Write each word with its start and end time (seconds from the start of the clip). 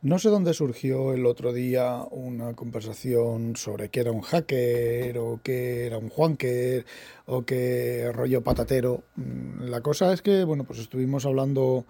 No 0.00 0.20
sé 0.20 0.28
dónde 0.28 0.54
surgió 0.54 1.12
el 1.12 1.26
otro 1.26 1.52
día 1.52 2.04
una 2.12 2.54
conversación 2.54 3.56
sobre 3.56 3.88
qué 3.88 3.98
era 3.98 4.12
un 4.12 4.20
hacker 4.20 5.18
o 5.18 5.40
qué 5.42 5.86
era 5.86 5.98
un 5.98 6.08
juanker 6.08 6.86
o 7.26 7.44
qué 7.44 8.12
rollo 8.14 8.44
patatero. 8.44 9.02
Mm, 9.16 9.64
la 9.64 9.80
cosa 9.80 10.12
es 10.12 10.22
que, 10.22 10.44
bueno, 10.44 10.62
pues 10.62 10.78
estuvimos 10.78 11.26
hablando 11.26 11.84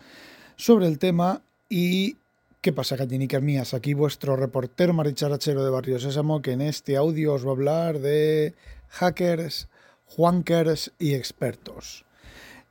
sobre 0.56 0.86
el 0.86 0.98
tema 0.98 1.42
y 1.68 2.16
¿qué 2.62 2.72
pasa, 2.72 2.96
gallinicas 2.96 3.42
mías? 3.42 3.74
Aquí 3.74 3.92
vuestro 3.92 4.36
reportero 4.36 4.94
maricharachero 4.94 5.62
de 5.62 5.70
Barrio 5.70 5.98
Sésamo 5.98 6.40
que 6.40 6.52
en 6.52 6.62
este 6.62 6.96
audio 6.96 7.34
os 7.34 7.44
va 7.44 7.50
a 7.50 7.52
hablar 7.52 7.98
de 7.98 8.54
hackers, 8.88 9.68
juankers 10.06 10.92
y 10.98 11.12
expertos. 11.12 12.06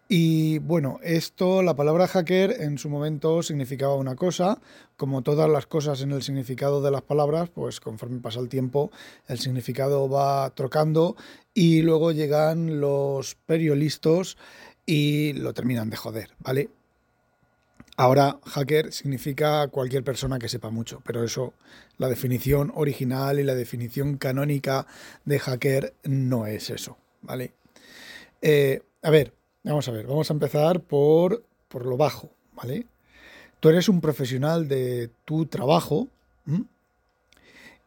Y 0.10 0.60
bueno, 0.60 1.00
esto, 1.04 1.62
la 1.62 1.76
palabra 1.76 2.08
hacker 2.08 2.62
en 2.62 2.78
su 2.78 2.88
momento 2.90 3.44
significaba 3.44 3.96
una 3.96 4.16
cosa, 4.16 4.60
como 4.96 5.22
todas 5.22 5.50
las 5.50 5.66
cosas 5.66 6.02
en 6.02 6.12
el 6.12 6.24
significado 6.24 6.82
de 6.82 6.92
las 6.92 7.02
palabras, 7.02 7.50
pues 7.50 7.82
conforme 7.82 8.22
pasa 8.22 8.40
el 8.40 8.48
tiempo 8.48 8.90
el 9.28 9.40
significado 9.40 10.08
va 10.08 10.50
trocando 10.52 11.18
y 11.54 11.82
luego 11.82 12.14
llegan 12.14 12.80
los 12.80 13.36
periodistas 13.46 14.38
y 14.86 15.34
lo 15.34 15.54
terminan 15.54 15.90
de 15.90 15.98
joder, 15.98 16.30
¿vale? 16.40 16.70
Ahora, 17.98 18.40
hacker 18.46 18.94
significa 18.94 19.68
cualquier 19.68 20.04
persona 20.04 20.40
que 20.40 20.48
sepa 20.48 20.70
mucho, 20.70 21.02
pero 21.06 21.24
eso, 21.24 21.54
la 21.98 22.08
definición 22.08 22.72
original 22.76 23.40
y 23.40 23.44
la 23.44 23.56
definición 23.56 24.18
canónica 24.18 24.88
de 25.26 25.40
hacker 25.40 25.96
no 26.04 26.46
es 26.46 26.70
eso, 26.70 26.98
¿vale? 27.24 27.54
Eh, 28.42 28.82
a 29.02 29.10
ver, 29.10 29.34
Vamos 29.68 29.88
a 29.90 29.92
ver, 29.92 30.08
vamos 30.08 30.30
a 30.30 30.34
empezar 30.34 30.80
por, 30.80 31.44
por 31.68 31.86
lo 31.86 31.98
bajo, 31.98 32.30
¿vale? 32.56 32.86
Tú 33.60 33.68
eres 33.68 33.90
un 33.90 34.00
profesional 34.00 34.70
de 34.70 35.10
tu 35.26 35.46
trabajo 35.48 36.08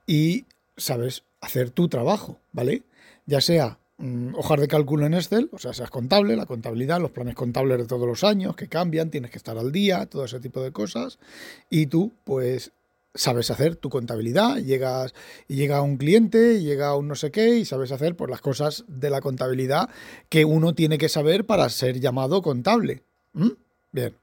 y 0.07 0.45
sabes 0.77 1.23
hacer 1.41 1.71
tu 1.71 1.89
trabajo, 1.89 2.39
¿vale? 2.53 2.83
Ya 3.25 3.41
sea 3.41 3.79
mm, 3.97 4.35
hojas 4.35 4.61
de 4.61 4.69
cálculo 4.69 5.07
en 5.07 5.15
Excel, 5.15 5.49
o 5.53 5.59
sea, 5.59 5.73
seas 5.73 5.89
contable, 5.89 6.37
la 6.37 6.45
contabilidad, 6.45 7.01
los 7.01 7.13
planes 7.13 7.35
contables 7.35 7.79
de 7.79 7.87
todos 7.87 8.07
los 8.07 8.25
años 8.25 8.57
que 8.57 8.69
cambian, 8.69 9.11
tienes 9.11 9.31
que 9.31 9.39
estar 9.39 9.57
al 9.57 9.73
día, 9.73 10.05
todo 10.05 10.27
ese 10.27 10.39
tipo 10.39 10.63
de 10.63 10.73
cosas, 10.73 11.19
y 11.71 11.87
tú, 11.87 12.13
pues, 12.25 12.73
sabes 13.15 13.51
hacer 13.51 13.77
tu 13.77 13.89
contabilidad, 13.89 14.59
llegas 14.59 15.15
llega 15.49 15.83
un 15.83 15.97
cliente, 15.97 16.61
llega 16.61 16.95
un 16.95 17.09
no 17.09 17.15
sé 17.15 17.31
qué 17.31 17.59
y 17.59 17.65
sabes 17.65 17.93
hacer 17.93 18.17
pues 18.17 18.31
las 18.31 18.41
cosas 18.41 18.85
de 18.87 19.11
la 19.11 19.21
contabilidad 19.21 19.89
que 20.29 20.45
uno 20.45 20.75
tiene 20.75 20.99
que 20.99 21.09
saber 21.09 21.47
para 21.47 21.69
ser 21.69 22.01
llamado 22.01 22.43
contable. 22.43 23.03
¿Mm? 23.33 23.51
Bien. 23.93 24.17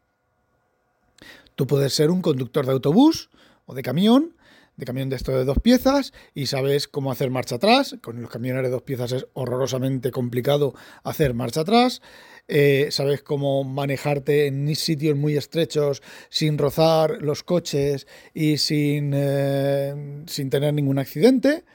Tú 1.56 1.68
puedes 1.68 1.94
ser 1.94 2.12
un 2.12 2.22
conductor 2.22 2.66
de 2.66 2.72
autobús 2.72 3.30
o 3.66 3.74
de 3.74 3.84
camión, 3.84 4.37
de 4.78 4.86
camión 4.86 5.10
de 5.10 5.16
esto 5.16 5.36
de 5.36 5.44
dos 5.44 5.60
piezas 5.60 6.14
y 6.34 6.46
sabes 6.46 6.88
cómo 6.88 7.12
hacer 7.12 7.30
marcha 7.32 7.56
atrás. 7.56 7.98
Con 8.02 8.22
los 8.22 8.30
camiones 8.30 8.64
de 8.64 8.70
dos 8.70 8.84
piezas 8.84 9.12
es 9.12 9.28
horrorosamente 9.34 10.12
complicado 10.12 10.74
hacer 11.04 11.34
marcha 11.34 11.62
atrás. 11.62 12.02
Eh, 12.48 12.88
sabes 12.92 13.24
cómo 13.24 13.64
manejarte 13.64 14.46
en 14.46 14.74
sitios 14.76 15.18
muy 15.18 15.36
estrechos 15.36 16.02
sin 16.30 16.58
rozar 16.58 17.22
los 17.22 17.44
coches 17.44 18.08
y 18.34 18.58
sin, 18.58 19.12
eh, 19.14 20.24
sin 20.28 20.50
tener 20.50 20.74
ningún 20.74 21.00
accidente. 21.00 21.66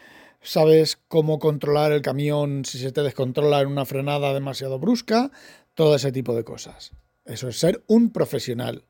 Sabes 0.41 0.99
cómo 1.09 1.39
controlar 1.39 1.93
el 1.93 2.03
camión 2.03 2.65
si 2.65 2.79
se 2.79 2.93
te 2.93 3.03
descontrola 3.03 3.61
en 3.61 3.69
una 3.69 3.85
frenada 3.85 4.33
demasiado 4.33 4.79
brusca. 4.79 5.31
Todo 5.75 5.97
ese 5.97 6.13
tipo 6.13 6.35
de 6.35 6.45
cosas. 6.45 6.93
Eso 7.25 7.49
es 7.49 7.59
ser 7.59 7.83
un 7.87 8.11
profesional. 8.11 8.85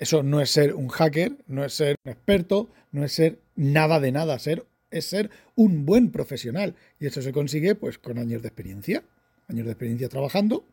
Eso 0.00 0.24
no 0.24 0.40
es 0.40 0.50
ser 0.50 0.74
un 0.74 0.88
hacker, 0.88 1.36
no 1.46 1.64
es 1.64 1.74
ser 1.74 1.94
un 2.04 2.10
experto, 2.10 2.68
no 2.90 3.04
es 3.04 3.12
ser 3.12 3.38
nada 3.54 4.00
de 4.00 4.10
nada, 4.10 4.36
ser, 4.40 4.66
es 4.90 5.04
ser 5.04 5.30
un 5.54 5.86
buen 5.86 6.10
profesional. 6.10 6.74
Y 6.98 7.06
eso 7.06 7.22
se 7.22 7.32
consigue 7.32 7.76
pues 7.76 7.98
con 7.98 8.18
años 8.18 8.42
de 8.42 8.48
experiencia, 8.48 9.04
años 9.48 9.66
de 9.66 9.72
experiencia 9.72 10.08
trabajando 10.08 10.64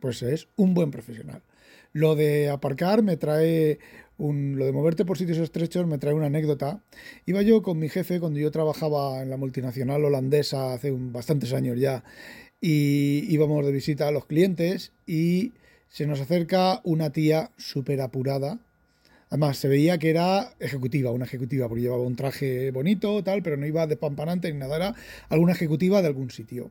pues 0.00 0.22
es 0.22 0.48
un 0.56 0.74
buen 0.74 0.90
profesional. 0.90 1.42
Lo 1.92 2.14
de 2.14 2.50
aparcar 2.50 3.02
me 3.02 3.16
trae 3.16 3.78
un, 4.18 4.56
lo 4.58 4.66
de 4.66 4.72
moverte 4.72 5.04
por 5.04 5.18
sitios 5.18 5.38
estrechos 5.38 5.86
me 5.86 5.98
trae 5.98 6.14
una 6.14 6.26
anécdota. 6.26 6.80
Iba 7.24 7.42
yo 7.42 7.62
con 7.62 7.78
mi 7.78 7.88
jefe 7.88 8.20
cuando 8.20 8.38
yo 8.38 8.50
trabajaba 8.50 9.22
en 9.22 9.30
la 9.30 9.36
multinacional 9.36 10.04
holandesa 10.04 10.74
hace 10.74 10.92
bastantes 10.94 11.52
años 11.52 11.78
ya 11.78 12.04
y 12.60 13.26
íbamos 13.32 13.64
de 13.64 13.72
visita 13.72 14.08
a 14.08 14.10
los 14.10 14.26
clientes 14.26 14.92
y 15.06 15.52
se 15.88 16.06
nos 16.06 16.20
acerca 16.20 16.80
una 16.84 17.10
tía 17.10 17.50
súper 17.56 18.00
apurada. 18.00 18.58
Además, 19.28 19.58
se 19.58 19.68
veía 19.68 19.98
que 19.98 20.10
era 20.10 20.54
ejecutiva, 20.60 21.10
una 21.10 21.24
ejecutiva, 21.24 21.68
porque 21.68 21.82
llevaba 21.82 22.02
un 22.02 22.16
traje 22.16 22.70
bonito, 22.70 23.22
tal, 23.24 23.42
pero 23.42 23.56
no 23.56 23.66
iba 23.66 23.86
de 23.86 23.96
pampanante 23.96 24.52
ni 24.52 24.58
nada, 24.58 24.76
era 24.76 24.94
alguna 25.28 25.52
ejecutiva 25.52 26.00
de 26.00 26.08
algún 26.08 26.30
sitio 26.30 26.70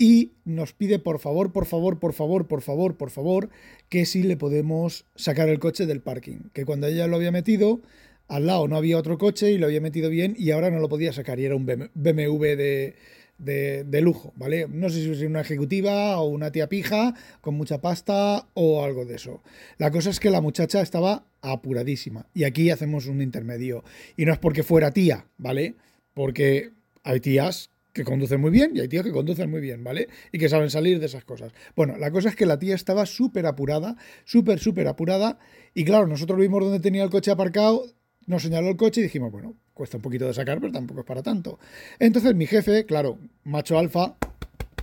y 0.00 0.32
nos 0.46 0.72
pide 0.72 0.98
por 0.98 1.18
favor, 1.18 1.52
por 1.52 1.66
favor, 1.66 1.98
por 1.98 2.14
favor, 2.14 2.48
por 2.48 2.62
favor, 2.62 2.96
por 2.96 3.10
favor, 3.10 3.50
que 3.90 4.06
si 4.06 4.22
le 4.22 4.38
podemos 4.38 5.04
sacar 5.14 5.50
el 5.50 5.58
coche 5.58 5.84
del 5.84 6.00
parking. 6.00 6.48
Que 6.54 6.64
cuando 6.64 6.86
ella 6.86 7.06
lo 7.06 7.16
había 7.16 7.30
metido, 7.30 7.82
al 8.26 8.46
lado 8.46 8.66
no 8.66 8.76
había 8.76 8.96
otro 8.96 9.18
coche 9.18 9.52
y 9.52 9.58
lo 9.58 9.66
había 9.66 9.82
metido 9.82 10.08
bien 10.08 10.34
y 10.38 10.52
ahora 10.52 10.70
no 10.70 10.78
lo 10.78 10.88
podía 10.88 11.12
sacar 11.12 11.38
y 11.38 11.44
era 11.44 11.54
un 11.54 11.66
BMW 11.66 12.56
de, 12.56 12.94
de, 13.40 14.00
lujo, 14.00 14.32
¿vale? 14.36 14.66
No 14.68 14.88
sé 14.88 15.02
si 15.02 15.10
es 15.10 15.22
una 15.22 15.40
ejecutiva 15.40 16.18
o 16.18 16.28
una 16.28 16.52
tía 16.52 16.68
pija 16.68 17.14
con 17.40 17.54
mucha 17.54 17.80
pasta 17.80 18.46
o 18.54 18.84
algo 18.84 19.04
de 19.04 19.16
eso. 19.16 19.42
La 19.78 19.90
cosa 19.90 20.10
es 20.10 20.20
que 20.20 20.30
la 20.30 20.40
muchacha 20.40 20.80
estaba 20.80 21.24
apuradísima 21.40 22.26
y 22.34 22.44
aquí 22.44 22.70
hacemos 22.70 23.06
un 23.06 23.22
intermedio. 23.22 23.82
Y 24.16 24.26
no 24.26 24.32
es 24.32 24.38
porque 24.38 24.62
fuera 24.62 24.90
tía, 24.90 25.26
¿vale? 25.38 25.74
Porque 26.14 26.70
hay 27.02 27.20
tías 27.20 27.70
que 27.92 28.04
conducen 28.04 28.40
muy 28.40 28.50
bien 28.50 28.72
y 28.74 28.80
hay 28.80 28.88
tíos 28.88 29.04
que 29.04 29.12
conducen 29.12 29.50
muy 29.50 29.60
bien, 29.60 29.82
¿vale? 29.82 30.08
Y 30.32 30.38
que 30.38 30.48
saben 30.48 30.70
salir 30.70 31.00
de 31.00 31.06
esas 31.06 31.24
cosas. 31.24 31.52
Bueno, 31.74 31.96
la 31.96 32.10
cosa 32.10 32.28
es 32.28 32.36
que 32.36 32.46
la 32.46 32.58
tía 32.58 32.74
estaba 32.74 33.06
súper 33.06 33.46
apurada, 33.46 33.96
súper, 34.24 34.58
súper 34.58 34.86
apurada. 34.86 35.38
Y 35.74 35.84
claro, 35.84 36.06
nosotros 36.06 36.38
vimos 36.38 36.62
dónde 36.62 36.80
tenía 36.80 37.02
el 37.02 37.10
coche 37.10 37.30
aparcado, 37.30 37.86
nos 38.26 38.42
señaló 38.42 38.68
el 38.68 38.76
coche 38.76 39.00
y 39.00 39.04
dijimos, 39.04 39.32
bueno, 39.32 39.56
cuesta 39.80 39.96
un 39.96 40.02
poquito 40.02 40.26
de 40.26 40.34
sacar, 40.34 40.60
pero 40.60 40.74
tampoco 40.74 41.00
es 41.00 41.06
para 41.06 41.22
tanto. 41.22 41.58
Entonces 41.98 42.34
mi 42.34 42.46
jefe, 42.46 42.84
claro, 42.84 43.16
macho 43.44 43.78
alfa, 43.78 44.14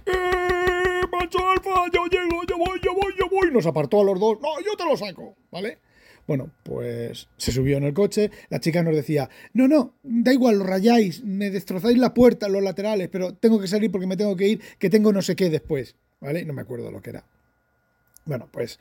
¡Eh, 0.07 1.01
macho 1.11 1.37
alfa, 1.47 1.85
yo 1.93 2.07
llego, 2.07 2.41
yo 2.49 2.57
voy, 2.57 2.79
yo 2.83 2.95
voy, 2.95 3.13
yo 3.15 3.29
voy, 3.29 3.51
nos 3.51 3.67
apartó 3.67 4.01
a 4.01 4.03
los 4.03 4.19
dos, 4.19 4.39
no, 4.41 4.59
yo 4.65 4.75
te 4.75 4.85
lo 4.85 4.97
saco, 4.97 5.35
¿vale? 5.51 5.77
Bueno, 6.25 6.49
pues 6.63 7.27
se 7.37 7.51
subió 7.51 7.77
en 7.77 7.83
el 7.83 7.93
coche, 7.93 8.31
la 8.49 8.59
chica 8.59 8.81
nos 8.81 8.95
decía, 8.95 9.29
no, 9.53 9.67
no, 9.67 9.93
da 10.01 10.33
igual, 10.33 10.57
lo 10.57 10.63
rayáis, 10.63 11.23
me 11.23 11.51
destrozáis 11.51 11.99
la 11.99 12.15
puerta, 12.15 12.49
los 12.49 12.63
laterales, 12.63 13.07
pero 13.09 13.35
tengo 13.35 13.61
que 13.61 13.67
salir 13.67 13.91
porque 13.91 14.07
me 14.07 14.17
tengo 14.17 14.35
que 14.35 14.47
ir, 14.47 14.61
que 14.79 14.89
tengo 14.89 15.13
no 15.13 15.21
sé 15.21 15.35
qué 15.35 15.51
después, 15.51 15.95
¿vale? 16.21 16.43
No 16.43 16.53
me 16.53 16.63
acuerdo 16.63 16.89
lo 16.89 17.03
que 17.03 17.11
era. 17.11 17.23
Bueno, 18.25 18.49
pues 18.51 18.79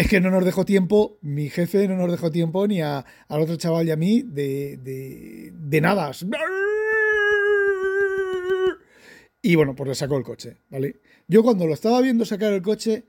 es 0.00 0.08
que 0.08 0.18
no 0.18 0.30
nos 0.30 0.46
dejó 0.46 0.64
tiempo, 0.64 1.18
mi 1.20 1.50
jefe 1.50 1.86
no 1.86 1.94
nos 1.94 2.10
dejó 2.10 2.30
tiempo 2.30 2.66
ni 2.66 2.80
a, 2.80 3.04
al 3.28 3.42
otro 3.42 3.56
chaval 3.56 3.86
y 3.86 3.90
a 3.90 3.96
mí 3.96 4.22
de, 4.22 4.78
de, 5.52 5.80
nada. 5.82 6.10
Y 9.42 9.54
bueno, 9.56 9.76
pues 9.76 9.88
le 9.90 9.94
sacó 9.94 10.16
el 10.16 10.24
coche, 10.24 10.56
¿vale? 10.70 11.00
Yo 11.28 11.42
cuando 11.42 11.66
lo 11.66 11.74
estaba 11.74 12.00
viendo 12.00 12.24
sacar 12.24 12.50
el 12.54 12.62
coche, 12.62 13.04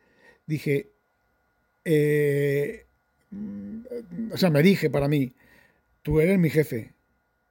dije, 0.45 0.91
eh, 1.85 2.87
o 4.33 4.35
sea, 4.35 4.49
me 4.49 4.61
dije 4.61 4.89
para 4.89 5.07
mí, 5.07 5.31
tú 6.01 6.19
eres 6.19 6.37
mi 6.39 6.49
jefe, 6.49 6.93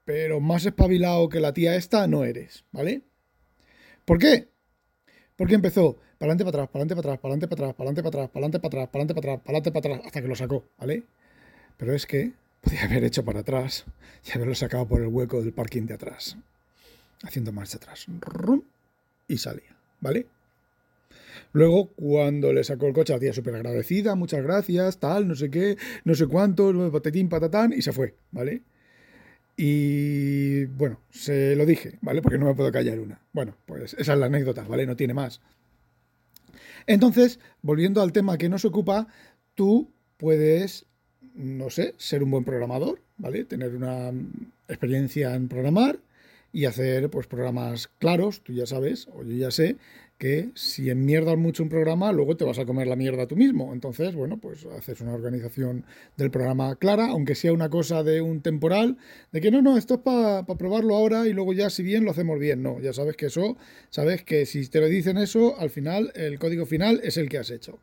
pero 0.04 0.40
más 0.40 0.66
espabilado 0.66 1.30
que 1.30 1.40
la 1.40 1.54
tía 1.54 1.76
esta 1.76 2.06
no 2.06 2.24
eres, 2.24 2.66
¿vale? 2.72 3.04
¿Por 4.04 4.18
qué? 4.18 4.48
Porque 5.36 5.54
empezó 5.54 5.96
para 6.20 6.32
adelante, 6.32 6.44
para 6.44 6.64
atrás, 6.64 6.68
para 6.70 6.82
adelante, 6.82 6.96
para 6.96 7.00
atrás, 7.00 7.18
para 7.18 7.32
adelante, 7.32 7.48
para 7.48 7.56
atrás, 7.56 7.74
para 7.74 7.84
adelante, 7.88 7.98
para 7.98 8.08
atrás, 8.10 8.28
para 8.28 8.40
adelante, 8.42 8.60
para 8.60 8.68
atrás, 8.68 8.90
para 8.92 9.00
adelante, 9.00 9.14
para 9.14 9.20
atrás, 9.20 9.40
para 9.40 9.56
adelante, 9.56 9.72
para 9.72 9.94
atrás, 9.94 10.06
hasta 10.06 10.20
que 10.20 10.28
lo 10.28 10.36
sacó, 10.36 10.64
¿vale? 10.78 11.02
Pero 11.78 11.94
es 11.94 12.04
que 12.04 12.32
podía 12.60 12.84
haber 12.84 13.04
hecho 13.04 13.24
para 13.24 13.40
atrás 13.40 13.86
y 14.26 14.36
haberlo 14.36 14.54
sacado 14.54 14.86
por 14.86 15.00
el 15.00 15.06
hueco 15.06 15.40
del 15.40 15.54
parking 15.54 15.86
de 15.86 15.94
atrás, 15.94 16.36
haciendo 17.22 17.52
marcha 17.52 17.78
atrás, 17.78 18.06
y 19.28 19.38
salía, 19.38 19.74
¿vale? 20.00 20.26
Luego, 21.54 21.88
cuando 21.96 22.52
le 22.52 22.64
sacó 22.64 22.86
el 22.86 22.92
coche, 22.92 23.14
la 23.14 23.18
tía 23.18 23.32
súper 23.32 23.54
agradecida, 23.54 24.14
muchas 24.14 24.42
gracias, 24.42 24.98
tal, 24.98 25.26
no 25.26 25.34
sé 25.34 25.50
qué, 25.50 25.78
no 26.04 26.14
sé 26.14 26.26
cuánto, 26.26 26.92
patatín, 26.92 27.30
patatán, 27.30 27.72
y 27.72 27.80
se 27.80 27.92
fue, 27.92 28.14
¿vale? 28.30 28.60
Y 29.56 30.66
bueno, 30.66 31.00
se 31.10 31.56
lo 31.56 31.64
dije, 31.64 31.98
¿vale? 32.02 32.20
Porque 32.20 32.36
no 32.36 32.44
me 32.44 32.54
puedo 32.54 32.70
callar 32.70 33.00
una. 33.00 33.22
Bueno, 33.32 33.56
pues 33.64 33.94
esa 33.94 34.12
es 34.12 34.18
la 34.18 34.26
anécdota, 34.26 34.64
¿vale? 34.64 34.84
No 34.86 34.96
tiene 34.96 35.14
más. 35.14 35.40
Entonces, 36.90 37.38
volviendo 37.62 38.02
al 38.02 38.10
tema 38.10 38.36
que 38.36 38.48
nos 38.48 38.64
ocupa, 38.64 39.06
tú 39.54 39.92
puedes, 40.16 40.86
no 41.34 41.70
sé, 41.70 41.94
ser 41.98 42.24
un 42.24 42.32
buen 42.32 42.42
programador, 42.42 43.00
¿vale? 43.16 43.44
Tener 43.44 43.76
una 43.76 44.10
experiencia 44.66 45.36
en 45.36 45.46
programar 45.46 46.00
y 46.52 46.64
hacer 46.64 47.08
pues 47.08 47.28
programas 47.28 47.86
claros, 48.00 48.40
tú 48.40 48.54
ya 48.54 48.66
sabes, 48.66 49.06
o 49.14 49.22
yo 49.22 49.36
ya 49.36 49.52
sé, 49.52 49.76
que 50.20 50.50
si 50.54 50.90
enmierdas 50.90 51.38
mucho 51.38 51.62
un 51.62 51.70
programa, 51.70 52.12
luego 52.12 52.36
te 52.36 52.44
vas 52.44 52.58
a 52.58 52.66
comer 52.66 52.86
la 52.86 52.94
mierda 52.94 53.26
tú 53.26 53.36
mismo. 53.36 53.72
Entonces, 53.72 54.14
bueno, 54.14 54.36
pues 54.36 54.66
haces 54.66 55.00
una 55.00 55.14
organización 55.14 55.86
del 56.18 56.30
programa 56.30 56.76
clara, 56.76 57.06
aunque 57.08 57.34
sea 57.34 57.54
una 57.54 57.70
cosa 57.70 58.02
de 58.02 58.20
un 58.20 58.42
temporal, 58.42 58.98
de 59.32 59.40
que 59.40 59.50
no, 59.50 59.62
no, 59.62 59.78
esto 59.78 59.94
es 59.94 60.00
para 60.00 60.44
probarlo 60.44 60.94
ahora 60.94 61.26
y 61.26 61.32
luego 61.32 61.54
ya 61.54 61.70
si 61.70 61.82
bien 61.82 62.04
lo 62.04 62.10
hacemos 62.10 62.38
bien. 62.38 62.62
No, 62.62 62.78
ya 62.80 62.92
sabes 62.92 63.16
que 63.16 63.26
eso, 63.26 63.56
sabes 63.88 64.22
que 64.22 64.44
si 64.44 64.68
te 64.68 64.80
lo 64.80 64.88
dicen 64.88 65.16
eso, 65.16 65.58
al 65.58 65.70
final 65.70 66.12
el 66.14 66.38
código 66.38 66.66
final 66.66 67.00
es 67.02 67.16
el 67.16 67.30
que 67.30 67.38
has 67.38 67.50
hecho. 67.50 67.78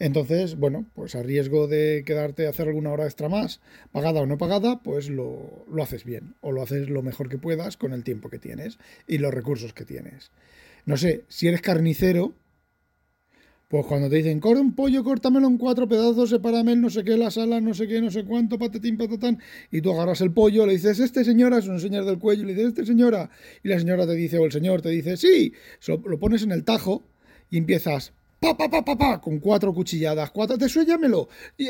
Entonces, 0.00 0.56
bueno, 0.56 0.86
pues 0.94 1.14
a 1.14 1.22
riesgo 1.22 1.68
de 1.68 2.02
quedarte 2.04 2.46
a 2.46 2.50
hacer 2.50 2.66
alguna 2.66 2.90
hora 2.90 3.04
extra 3.04 3.28
más, 3.28 3.60
pagada 3.92 4.20
o 4.20 4.26
no 4.26 4.38
pagada, 4.38 4.82
pues 4.82 5.08
lo, 5.08 5.64
lo 5.70 5.82
haces 5.82 6.04
bien 6.04 6.34
o 6.40 6.50
lo 6.50 6.62
haces 6.62 6.88
lo 6.88 7.02
mejor 7.02 7.28
que 7.28 7.38
puedas 7.38 7.76
con 7.76 7.92
el 7.92 8.02
tiempo 8.02 8.28
que 8.30 8.38
tienes 8.38 8.78
y 9.06 9.18
los 9.18 9.32
recursos 9.32 9.72
que 9.72 9.84
tienes. 9.84 10.32
No 10.86 10.96
sé, 10.96 11.24
si 11.28 11.46
eres 11.46 11.60
carnicero, 11.60 12.34
pues 13.70 13.86
cuando 13.86 14.10
te 14.10 14.16
dicen, 14.16 14.40
corta 14.40 14.60
un 14.60 14.74
pollo, 14.74 15.04
córtamelo 15.04 15.46
en 15.46 15.56
cuatro 15.56 15.86
pedazos, 15.86 16.30
sepárame 16.30 16.72
el 16.72 16.80
no 16.80 16.90
sé 16.90 17.04
qué, 17.04 17.16
la 17.16 17.30
sala, 17.30 17.60
no 17.60 17.72
sé 17.72 17.86
qué, 17.86 18.00
no 18.00 18.10
sé 18.10 18.24
cuánto, 18.24 18.58
patatín, 18.58 18.96
patatán, 18.96 19.38
y 19.70 19.80
tú 19.80 19.92
agarras 19.92 20.20
el 20.22 20.32
pollo, 20.32 20.66
le 20.66 20.72
dices, 20.72 20.98
este 20.98 21.22
señora, 21.22 21.58
es 21.58 21.68
un 21.68 21.78
señor 21.78 22.04
del 22.04 22.18
cuello, 22.18 22.44
le 22.44 22.54
dices, 22.54 22.70
este 22.70 22.84
señora, 22.84 23.30
y 23.62 23.68
la 23.68 23.78
señora 23.78 24.08
te 24.08 24.14
dice, 24.14 24.38
o 24.38 24.44
el 24.44 24.50
señor 24.50 24.82
te 24.82 24.88
dice, 24.88 25.16
sí, 25.16 25.52
lo, 25.86 26.18
pones 26.18 26.42
en 26.42 26.50
el 26.50 26.64
tajo 26.64 27.04
y 27.48 27.58
empiezas, 27.58 28.12
pa, 28.40 28.56
pa, 28.56 28.68
pa, 28.68 28.84
pa, 28.84 28.96
pa, 28.96 29.20
con 29.20 29.38
cuatro 29.38 29.72
cuchilladas, 29.72 30.30
cuatro, 30.30 30.58
te 30.58 30.68
suéllamelo. 30.68 31.28
Y, 31.58 31.68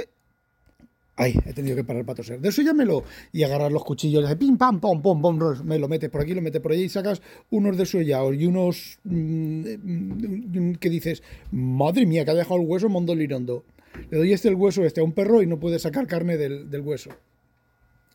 Ay, 1.20 1.38
he 1.44 1.52
tenido 1.52 1.76
que 1.76 1.84
parar 1.84 2.06
para 2.06 2.16
toser. 2.16 2.40
De 2.40 2.48
eso 2.48 2.62
llámelo. 2.62 3.04
Y 3.30 3.42
agarrar 3.42 3.70
los 3.70 3.84
cuchillos, 3.84 4.26
de 4.26 4.36
pim, 4.36 4.56
pam, 4.56 4.80
pom, 4.80 5.02
pom, 5.02 5.20
pom, 5.20 5.38
me 5.64 5.78
lo 5.78 5.86
metes 5.86 6.08
por 6.08 6.22
aquí, 6.22 6.32
lo 6.32 6.40
metes 6.40 6.62
por 6.62 6.72
allí 6.72 6.84
y 6.84 6.88
sacas 6.88 7.20
unos 7.50 7.76
de 7.76 7.84
suellados 7.84 8.34
y 8.36 8.46
unos 8.46 8.98
mm, 9.04 9.64
mm, 9.82 10.74
que 10.76 10.88
dices, 10.88 11.22
madre 11.50 12.06
mía, 12.06 12.24
que 12.24 12.30
ha 12.30 12.34
dejado 12.34 12.58
el 12.58 12.66
hueso 12.66 12.88
mondolirondo. 12.88 13.64
Le 14.10 14.16
doy 14.16 14.32
este 14.32 14.48
el 14.48 14.54
hueso 14.54 14.82
este 14.82 15.02
a 15.02 15.04
un 15.04 15.12
perro 15.12 15.42
y 15.42 15.46
no 15.46 15.60
puede 15.60 15.78
sacar 15.78 16.06
carne 16.06 16.38
del, 16.38 16.80
hueso. 16.80 17.10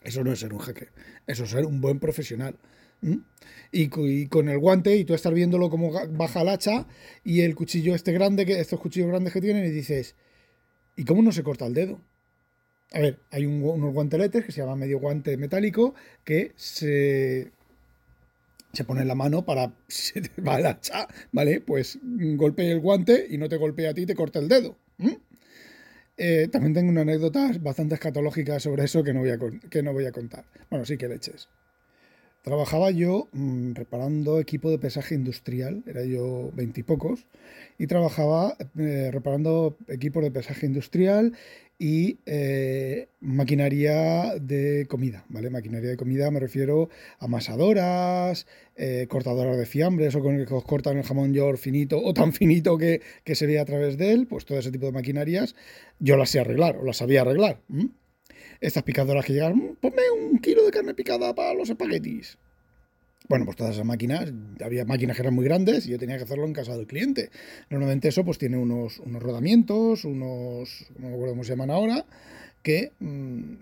Eso 0.02 0.24
no 0.24 0.32
es 0.32 0.40
ser 0.40 0.52
un 0.52 0.62
jeque, 0.62 0.88
eso 1.28 1.44
es 1.44 1.52
ser 1.52 1.66
un 1.68 1.82
buen 1.82 2.00
profesional. 2.00 2.56
Y, 3.72 4.28
con 4.28 4.50
el 4.50 4.58
guante, 4.58 4.96
y 4.96 5.06
tú 5.06 5.14
estás 5.14 5.34
viéndolo 5.34 5.70
como 5.70 5.92
baja 6.12 6.42
el 6.42 6.50
hacha, 6.50 6.88
y 7.24 7.42
el 7.42 7.56
cuchillo 7.56 7.94
este 7.94 8.12
grande, 8.14 8.46
que, 8.46 8.60
estos 8.60 8.80
cuchillos 8.80 9.10
grandes 9.10 9.34
que 9.34 9.42
tienen, 9.42 9.66
y 9.66 9.70
dices, 9.70 10.16
¿y 10.96 11.04
cómo 11.06 11.22
no 11.22 11.32
se 11.32 11.44
corta 11.44 11.66
el 11.68 11.74
dedo? 11.74 12.02
A 12.94 13.00
ver, 13.00 13.20
hay 13.32 13.46
unos 13.46 13.94
guanteletes 13.94 14.46
que 14.46 14.52
se 14.52 14.62
llama 14.62 14.76
medio 14.76 15.00
guante 15.00 15.38
metálico 15.38 15.96
que 16.24 16.54
se, 16.56 17.52
se 18.72 18.84
pone 18.84 19.02
en 19.02 19.08
la 19.08 19.16
mano 19.16 19.46
para, 19.46 19.74
se 19.88 20.22
te 20.22 20.42
va 20.42 20.60
el 20.60 20.66
hacha, 20.66 21.08
¿vale? 21.32 21.62
Pues 21.62 22.00
golpee 22.02 22.72
el 22.72 22.80
guante 22.80 23.28
y 23.30 23.38
no 23.38 23.50
te 23.50 23.58
golpea 23.58 23.92
a 23.92 23.94
ti 23.94 24.06
te 24.06 24.16
corta 24.16 24.40
el 24.40 24.48
dedo. 24.48 24.78
Eh, 26.18 26.48
también 26.50 26.74
tengo 26.74 26.90
una 26.90 27.02
anécdota 27.02 27.52
bastante 27.60 27.96
escatológica 27.96 28.60
sobre 28.60 28.86
eso 28.86 29.04
que 29.04 29.14
no 29.14 29.20
voy 29.20 29.32
a, 29.32 29.40
que 29.70 29.84
no 29.84 29.94
voy 29.94 30.06
a 30.06 30.12
contar. 30.12 30.46
Bueno, 30.70 30.86
sí 30.86 30.98
que 30.98 31.08
leches. 31.08 31.50
Trabajaba 32.46 32.92
yo 32.92 33.28
mm, 33.32 33.74
reparando 33.74 34.40
equipo 34.40 34.70
de 34.70 34.78
pesaje 34.78 35.16
industrial, 35.16 35.82
era 35.88 36.06
yo 36.06 36.52
veintipocos, 36.54 37.26
y, 37.80 37.88
trabajaba 37.88 38.56
eh, 38.78 39.10
reparando 39.12 39.76
equipos 39.88 40.22
de 40.22 40.30
pesaje 40.30 40.68
industrial 40.68 41.34
y 41.80 42.20
eh, 42.28 43.08
maquinaria 43.20 44.36
de 44.40 44.86
comida, 44.88 45.26
¿vale? 45.28 45.50
Maquinaria 45.50 45.90
de 45.90 45.98
comida 45.98 46.30
me 46.30 46.40
refiero 46.40 46.90
a 47.18 47.26
amasadoras, 47.26 48.46
eh, 48.76 49.08
cortadoras 49.10 49.58
de 49.58 49.66
fiambres 49.66 50.14
o 50.14 50.22
con 50.22 50.36
el 50.36 50.46
que 50.46 50.54
os 50.54 50.64
cortan 50.66 51.00
el 51.00 51.04
jamón 51.04 51.34
york 51.34 51.58
finito 51.58 52.00
o 52.00 52.14
tan 52.14 52.32
finito 52.32 52.78
que, 52.78 53.02
se 53.26 53.48
ve 53.48 53.58
a 53.58 53.66
través 53.66 53.98
de 53.98 54.12
él, 54.12 54.28
pues 54.28 54.46
todo 54.46 54.60
ese 54.60 54.72
tipo 54.72 54.86
de 54.86 54.92
maquinarias 54.92 55.56
yo 55.98 56.16
las 56.16 56.30
sé 56.30 56.42
arreglar 56.42 56.78
o 56.78 56.86
las 56.86 56.98
sabía 56.98 57.22
arreglar 57.22 57.60
estas 58.66 58.84
picadoras 58.84 59.26
que 59.26 59.34
llegan, 59.34 59.56
mm, 59.56 59.76
ponme 59.82 60.02
un 60.12 60.40
kilo 60.40 60.66
de 60.66 60.72
carne 60.72 60.94
picada 60.94 61.34
para 61.36 61.54
los 61.54 61.70
espaguetis. 61.70 62.38
Bueno, 63.28 63.46
pues 63.46 63.58
todas 63.58 63.74
esas 63.74 63.86
máquinas, 63.86 64.32
había 64.64 64.86
máquinas 64.86 65.16
que 65.16 65.24
eran 65.24 65.34
muy 65.34 65.46
grandes 65.46 65.88
y 65.88 65.92
yo 65.92 65.98
tenía 65.98 66.18
que 66.18 66.24
hacerlo 66.24 66.46
en 66.46 66.54
casa 66.54 66.78
del 66.78 66.86
cliente. 66.86 67.32
Normalmente 67.70 68.08
eso 68.08 68.24
pues 68.24 68.38
tiene 68.38 68.58
unos, 68.58 69.00
unos 69.00 69.22
rodamientos, 69.22 70.06
unos, 70.06 70.86
no 71.00 71.08
me 71.10 71.14
acuerdo 71.14 71.34
cómo 71.34 71.44
se 71.44 71.52
llaman 71.52 71.72
ahora, 71.72 72.06
que 72.62 72.92
mm, 73.00 73.54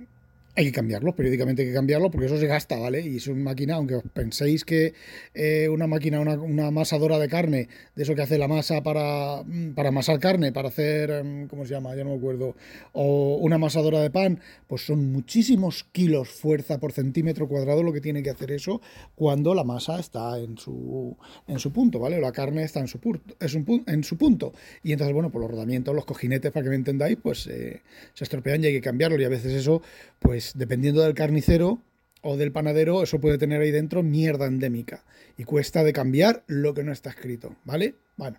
hay 0.55 0.65
que 0.65 0.71
cambiarlo, 0.71 1.15
periódicamente 1.15 1.63
hay 1.63 1.69
que 1.69 1.73
cambiarlo 1.73 2.11
porque 2.11 2.27
eso 2.27 2.37
se 2.37 2.45
gasta, 2.45 2.77
¿vale? 2.77 3.01
Y 3.01 3.17
es 3.17 3.27
una 3.27 3.43
máquina, 3.43 3.75
aunque 3.75 3.95
os 3.95 4.03
penséis 4.13 4.63
que 4.63 4.93
eh, 5.33 5.67
una 5.69 5.87
máquina, 5.87 6.19
una, 6.19 6.33
una, 6.33 6.67
amasadora 6.67 7.17
de 7.17 7.27
carne, 7.27 7.69
de 7.95 8.03
eso 8.03 8.13
que 8.13 8.21
hace 8.21 8.37
la 8.37 8.47
masa 8.47 8.83
para, 8.83 9.43
mm, 9.43 9.73
para 9.73 9.89
amasar 9.89 10.19
carne, 10.19 10.51
para 10.51 10.67
hacer, 10.67 11.09
em, 11.09 11.47
¿cómo 11.47 11.65
se 11.65 11.73
llama? 11.73 11.95
Ya 11.95 12.03
no 12.03 12.11
me 12.11 12.17
acuerdo, 12.17 12.55
o 12.91 13.37
una 13.37 13.55
amasadora 13.55 14.01
de 14.01 14.11
pan, 14.11 14.39
pues 14.67 14.85
son 14.85 15.11
muchísimos 15.11 15.85
kilos 15.91 16.29
fuerza 16.29 16.79
por 16.79 16.91
centímetro 16.91 17.47
cuadrado 17.47 17.81
lo 17.81 17.91
que 17.91 18.01
tiene 18.01 18.21
que 18.21 18.29
hacer 18.29 18.51
eso 18.51 18.81
cuando 19.15 19.55
la 19.55 19.63
masa 19.63 19.99
está 19.99 20.37
en 20.39 20.57
su, 20.57 21.17
en 21.47 21.57
su 21.57 21.73
punto, 21.73 21.99
¿vale? 21.99 22.17
O 22.17 22.21
la 22.21 22.31
carne 22.31 22.63
está 22.63 22.79
en 22.79 22.87
su, 22.87 22.99
punto, 22.99 23.35
es 23.39 23.55
un, 23.55 23.83
en 23.87 24.03
su 24.03 24.17
punto. 24.17 24.53
Y 24.83 24.91
entonces, 24.91 25.13
bueno, 25.13 25.31
por 25.31 25.41
los 25.41 25.49
rodamientos, 25.49 25.95
los 25.95 26.05
cojinetes, 26.05 26.51
para 26.51 26.63
que 26.63 26.69
me 26.69 26.75
entendáis, 26.75 27.17
pues 27.21 27.47
eh, 27.47 27.81
se 28.13 28.23
estropean 28.23 28.63
y 28.63 28.67
hay 28.67 28.73
que 28.73 28.81
cambiarlos 28.81 29.19
y 29.19 29.23
a 29.23 29.29
veces 29.29 29.53
eso, 29.53 29.81
pues 30.19 30.42
pues, 30.43 30.57
dependiendo 30.57 31.01
del 31.01 31.13
carnicero 31.13 31.81
o 32.21 32.35
del 32.35 32.51
panadero, 32.51 33.03
eso 33.03 33.21
puede 33.21 33.37
tener 33.37 33.61
ahí 33.61 33.71
dentro 33.71 34.03
mierda 34.03 34.45
endémica. 34.45 35.05
Y 35.37 35.45
cuesta 35.45 35.83
de 35.83 35.93
cambiar 35.93 36.43
lo 36.47 36.73
que 36.73 36.83
no 36.83 36.91
está 36.91 37.11
escrito, 37.11 37.55
¿vale? 37.63 37.95
Bueno. 38.17 38.37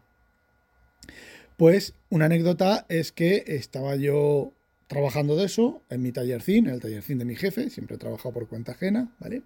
Pues 1.57 1.95
una 2.11 2.27
anécdota 2.27 2.85
es 2.89 3.13
que 3.13 3.45
estaba 3.47 3.97
yo 3.97 4.53
trabajando 4.87 5.35
de 5.35 5.47
eso 5.47 5.81
en 5.89 6.03
mi 6.03 6.13
tallercín, 6.13 6.67
el 6.67 6.81
tallercín 6.81 7.19
de 7.19 7.25
mi 7.25 7.37
jefe, 7.37 7.71
siempre 7.71 7.97
he 7.97 7.99
trabajado 7.99 8.35
por 8.35 8.49
cuenta 8.49 8.73
ajena, 8.73 9.11
¿vale? 9.19 9.43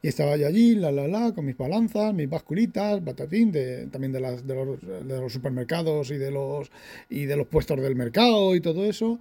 Y 0.00 0.08
estaba 0.08 0.36
yo 0.36 0.46
allí, 0.46 0.76
la, 0.76 0.92
la, 0.92 1.08
la, 1.08 1.32
con 1.34 1.44
mis 1.44 1.56
balanzas, 1.56 2.14
mis 2.14 2.28
basculitas, 2.28 3.02
batatín, 3.02 3.50
de, 3.50 3.88
también 3.88 4.12
de, 4.12 4.20
las, 4.20 4.46
de, 4.46 4.54
los, 4.54 4.80
de 4.80 5.20
los 5.20 5.32
supermercados 5.32 6.10
y 6.10 6.18
de 6.18 6.30
los, 6.30 6.70
y 7.08 7.24
de 7.24 7.36
los 7.36 7.48
puestos 7.48 7.80
del 7.80 7.96
mercado 7.96 8.54
y 8.54 8.60
todo 8.60 8.84
eso 8.84 9.18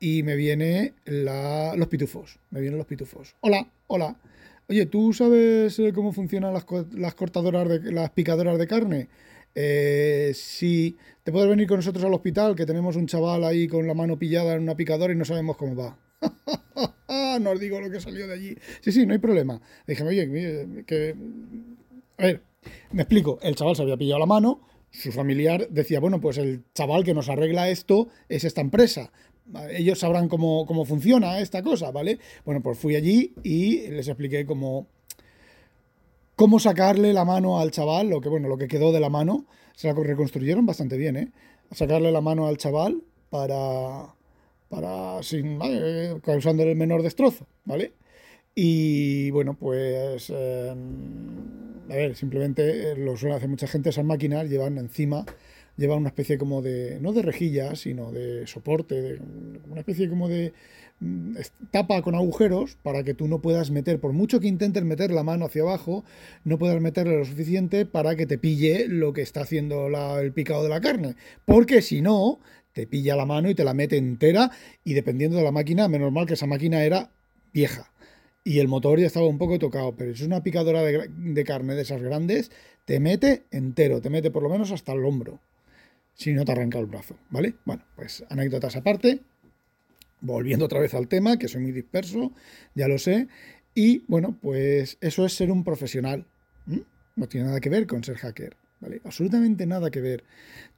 y 0.00 0.22
me 0.22 0.36
viene 0.36 0.94
los 1.04 1.88
pitufos. 1.88 2.38
Me 2.50 2.60
vienen 2.60 2.78
los 2.78 2.86
pitufos. 2.86 3.34
Hola, 3.40 3.66
hola. 3.86 4.16
Oye, 4.68 4.86
¿tú 4.86 5.12
sabes 5.12 5.78
eh, 5.78 5.92
cómo 5.94 6.12
funcionan 6.12 6.52
las, 6.52 6.64
cortadoras, 7.14 7.68
de, 7.68 7.92
las 7.92 8.10
picadoras 8.10 8.58
de 8.58 8.66
carne? 8.66 9.08
Eh, 9.54 10.32
si 10.34 10.96
te 11.24 11.32
puedes 11.32 11.48
venir 11.48 11.66
con 11.66 11.78
nosotros 11.78 12.04
al 12.04 12.12
hospital, 12.12 12.54
que 12.54 12.66
tenemos 12.66 12.94
un 12.96 13.06
chaval 13.06 13.44
ahí 13.44 13.66
con 13.66 13.86
la 13.86 13.94
mano 13.94 14.18
pillada 14.18 14.54
en 14.54 14.62
una 14.62 14.76
picadora 14.76 15.12
y 15.12 15.16
no 15.16 15.24
sabemos 15.24 15.56
cómo 15.56 15.74
va. 15.74 15.98
no 17.40 17.50
os 17.50 17.60
digo 17.60 17.80
lo 17.80 17.90
que 17.90 18.00
salió 18.00 18.26
de 18.26 18.34
allí. 18.34 18.56
Sí, 18.82 18.92
sí, 18.92 19.06
no 19.06 19.14
hay 19.14 19.18
problema. 19.18 19.60
Dije, 19.86 20.02
oye, 20.02 20.84
que... 20.86 21.16
A 22.18 22.22
ver, 22.24 22.42
me 22.92 23.02
explico. 23.02 23.38
El 23.42 23.54
chaval 23.54 23.74
se 23.74 23.82
había 23.82 23.96
pillado 23.96 24.20
la 24.20 24.26
mano, 24.26 24.60
su 24.90 25.12
familiar 25.12 25.68
decía, 25.70 26.00
bueno, 26.00 26.20
pues 26.20 26.38
el 26.38 26.64
chaval 26.74 27.04
que 27.04 27.14
nos 27.14 27.28
arregla 27.28 27.68
esto 27.68 28.08
es 28.28 28.44
esta 28.44 28.60
empresa 28.60 29.12
ellos 29.70 29.98
sabrán 29.98 30.28
cómo, 30.28 30.84
funciona 30.84 31.40
esta 31.40 31.62
cosa, 31.62 31.90
¿vale? 31.90 32.18
Bueno, 32.44 32.62
pues 32.62 32.78
fui 32.78 32.96
allí 32.96 33.34
y 33.42 33.88
les 33.88 34.08
expliqué 34.08 34.46
cómo, 34.46 34.86
cómo 36.36 36.58
sacarle 36.58 37.12
la 37.12 37.24
mano 37.24 37.60
al 37.60 37.70
chaval, 37.70 38.08
lo 38.08 38.20
que, 38.20 38.28
bueno, 38.28 38.48
lo 38.48 38.58
que 38.58 38.68
quedó 38.68 38.92
de 38.92 39.00
la 39.00 39.08
mano, 39.08 39.46
se 39.74 39.88
la 39.88 39.94
reconstruyeron 39.94 40.66
bastante 40.66 40.96
bien, 40.96 41.16
¿eh? 41.16 41.32
Sacarle 41.70 42.10
la 42.12 42.20
mano 42.20 42.46
al 42.46 42.56
chaval 42.56 43.02
para, 43.30 44.14
para 44.68 45.22
sin, 45.22 45.58
causándole 46.22 46.72
el 46.72 46.76
menor 46.76 47.02
destrozo, 47.02 47.46
¿vale? 47.64 47.92
Y 48.54 49.30
bueno, 49.30 49.54
pues, 49.54 50.30
em, 50.30 51.90
a 51.90 51.94
ver, 51.94 52.16
simplemente 52.16 52.96
lo 52.96 53.16
suele 53.16 53.36
hacer 53.36 53.48
mucha 53.48 53.66
gente, 53.66 53.90
esas 53.90 54.04
máquinas 54.04 54.48
llevan 54.48 54.78
encima 54.78 55.24
lleva 55.78 55.96
una 55.96 56.08
especie 56.08 56.36
como 56.36 56.60
de, 56.60 56.98
no 57.00 57.14
de 57.14 57.22
rejilla, 57.22 57.74
sino 57.76 58.12
de 58.12 58.46
soporte, 58.46 59.00
de, 59.00 59.20
una 59.70 59.80
especie 59.80 60.10
como 60.10 60.28
de, 60.28 60.52
mm, 61.00 61.36
tapa 61.70 62.02
con 62.02 62.14
agujeros 62.14 62.76
para 62.82 63.04
que 63.04 63.14
tú 63.14 63.28
no 63.28 63.40
puedas 63.40 63.70
meter, 63.70 63.98
por 64.00 64.12
mucho 64.12 64.40
que 64.40 64.48
intentes 64.48 64.84
meter 64.84 65.10
la 65.10 65.22
mano 65.22 65.46
hacia 65.46 65.62
abajo, 65.62 66.04
no 66.44 66.58
puedas 66.58 66.80
meterle 66.82 67.16
lo 67.16 67.24
suficiente 67.24 67.86
para 67.86 68.16
que 68.16 68.26
te 68.26 68.36
pille 68.36 68.88
lo 68.88 69.14
que 69.14 69.22
está 69.22 69.40
haciendo 69.40 69.86
el 70.18 70.32
picado 70.32 70.62
de 70.62 70.68
la 70.68 70.82
carne. 70.82 71.14
Porque 71.46 71.80
si 71.80 72.02
no, 72.02 72.40
te 72.74 72.86
pilla 72.86 73.16
la 73.16 73.24
mano 73.24 73.48
y 73.48 73.54
te 73.54 73.64
la 73.64 73.72
mete 73.72 73.96
entera 73.96 74.50
y 74.84 74.92
dependiendo 74.92 75.38
de 75.38 75.44
la 75.44 75.52
máquina, 75.52 75.88
menos 75.88 76.12
mal 76.12 76.26
que 76.26 76.34
esa 76.34 76.46
máquina 76.46 76.82
era 76.82 77.10
vieja 77.54 77.90
y 78.48 78.60
el 78.60 78.68
motor 78.68 78.98
ya 78.98 79.06
estaba 79.06 79.26
un 79.26 79.36
poco 79.36 79.58
tocado, 79.58 79.94
pero 79.94 80.14
si 80.14 80.22
es 80.22 80.26
una 80.26 80.42
picadora 80.42 80.82
de, 80.82 81.44
carne 81.44 81.74
de 81.74 81.82
esas 81.82 82.00
grandes, 82.00 82.50
te 82.86 82.98
mete 82.98 83.44
entero, 83.50 84.00
te 84.00 84.08
mete 84.08 84.30
por 84.30 84.42
lo 84.42 84.48
menos 84.48 84.70
hasta 84.70 84.94
el 84.94 85.04
hombro, 85.04 85.38
si 86.18 86.34
no 86.34 86.44
te 86.44 86.52
arranca 86.52 86.78
el 86.78 86.86
brazo, 86.86 87.16
¿vale? 87.30 87.54
Bueno, 87.64 87.84
pues 87.94 88.24
anécdotas 88.28 88.74
aparte, 88.76 89.20
volviendo 90.20 90.64
otra 90.64 90.80
vez 90.80 90.92
al 90.94 91.06
tema, 91.06 91.38
que 91.38 91.46
soy 91.46 91.62
muy 91.62 91.72
disperso, 91.72 92.32
ya 92.74 92.88
lo 92.88 92.98
sé, 92.98 93.28
y 93.72 94.02
bueno, 94.08 94.36
pues 94.42 94.98
eso 95.00 95.24
es 95.24 95.32
ser 95.32 95.52
un 95.52 95.62
profesional, 95.62 96.26
no 97.14 97.28
tiene 97.28 97.46
nada 97.46 97.60
que 97.60 97.70
ver 97.70 97.86
con 97.86 98.04
ser 98.04 98.16
hacker. 98.16 98.56
¿Vale? 98.80 99.00
Absolutamente 99.04 99.66
nada 99.66 99.90
que 99.90 100.00
ver. 100.00 100.22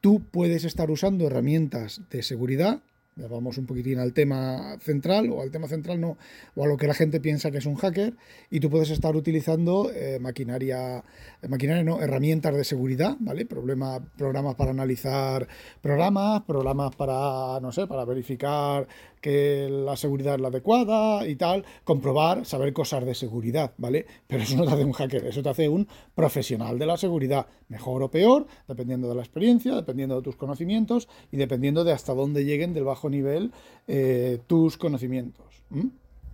Tú 0.00 0.23
puedes 0.30 0.64
estar 0.64 0.90
usando 0.90 1.26
herramientas 1.26 2.00
de 2.11 2.23
seguridad 2.23 2.82
vamos 3.17 3.59
un 3.59 3.67
poquitín 3.67 3.99
al 3.99 4.12
tema 4.12 4.79
central 4.81 5.31
o 5.31 5.43
al 5.43 5.50
tema 5.50 5.69
central 5.69 6.00
no, 6.00 6.17
o 6.55 6.64
a 6.64 6.67
lo 6.67 6.76
que 6.76 6.87
la 6.87 6.95
gente 6.95 7.21
piensa 7.21 7.50
que 7.50 7.59
es 7.59 7.67
un 7.67 7.76
hacker 7.76 8.14
y 8.50 8.61
tú 8.61 8.71
puedes 8.71 8.90
estar 8.90 9.14
utilizando 9.17 9.90
eh, 9.93 10.19
maquinaria, 10.21 11.05
maquinaria 11.49 11.85
no, 11.85 12.00
herramientas 12.00 12.55
de 12.55 12.64
seguridad, 12.64 13.17
¿vale? 13.21 13.47
Problema, 13.47 14.00
programas 14.17 14.55
para 14.55 14.71
analizar 14.71 15.49
programas, 15.81 16.43
programas 16.43 16.95
para, 16.97 17.61
no 17.61 17.73
sé, 17.73 17.87
para 17.87 18.05
verificar 18.05 18.87
que 19.21 19.69
la 19.69 19.97
seguridad 19.97 20.35
es 20.35 20.41
la 20.41 20.49
adecuada 20.49 21.27
y 21.27 21.37
tal, 21.37 21.65
comprobar, 21.85 22.47
saber 22.47 22.73
cosas 22.73 23.05
de 23.05 23.15
seguridad, 23.15 23.73
¿vale? 23.77 24.07
Pero 24.27 24.43
eso 24.43 24.57
no 24.57 24.65
te 24.65 24.73
hace 24.73 24.85
un 24.85 24.93
hacker, 24.93 25.27
eso 25.27 25.43
te 25.43 25.49
hace 25.49 25.69
un 25.69 25.87
profesional 26.15 26.79
de 26.79 26.87
la 26.87 26.97
seguridad, 26.97 27.47
mejor 27.69 28.03
o 28.03 28.11
peor, 28.11 28.47
dependiendo 28.67 29.09
de 29.09 29.15
la 29.15 29.23
experiencia, 29.23 29.75
dependiendo 29.75 30.17
de 30.17 30.23
tus 30.23 30.37
conocimientos 30.37 31.09
y 31.31 31.37
dependiendo 31.37 31.85
de 31.85 31.93
hasta 31.93 32.15
dónde 32.15 32.45
lleguen 32.45 32.75
del 32.75 32.85
bajo 32.85 33.11
nivel 33.11 33.53
eh, 33.87 34.39
tus 34.47 34.77
conocimientos. 34.77 35.47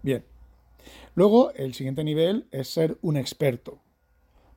Bien. 0.02 0.24
Luego, 1.14 1.52
el 1.52 1.74
siguiente 1.74 2.04
nivel 2.04 2.46
es 2.52 2.68
ser 2.68 2.98
un 3.02 3.16
experto. 3.16 3.78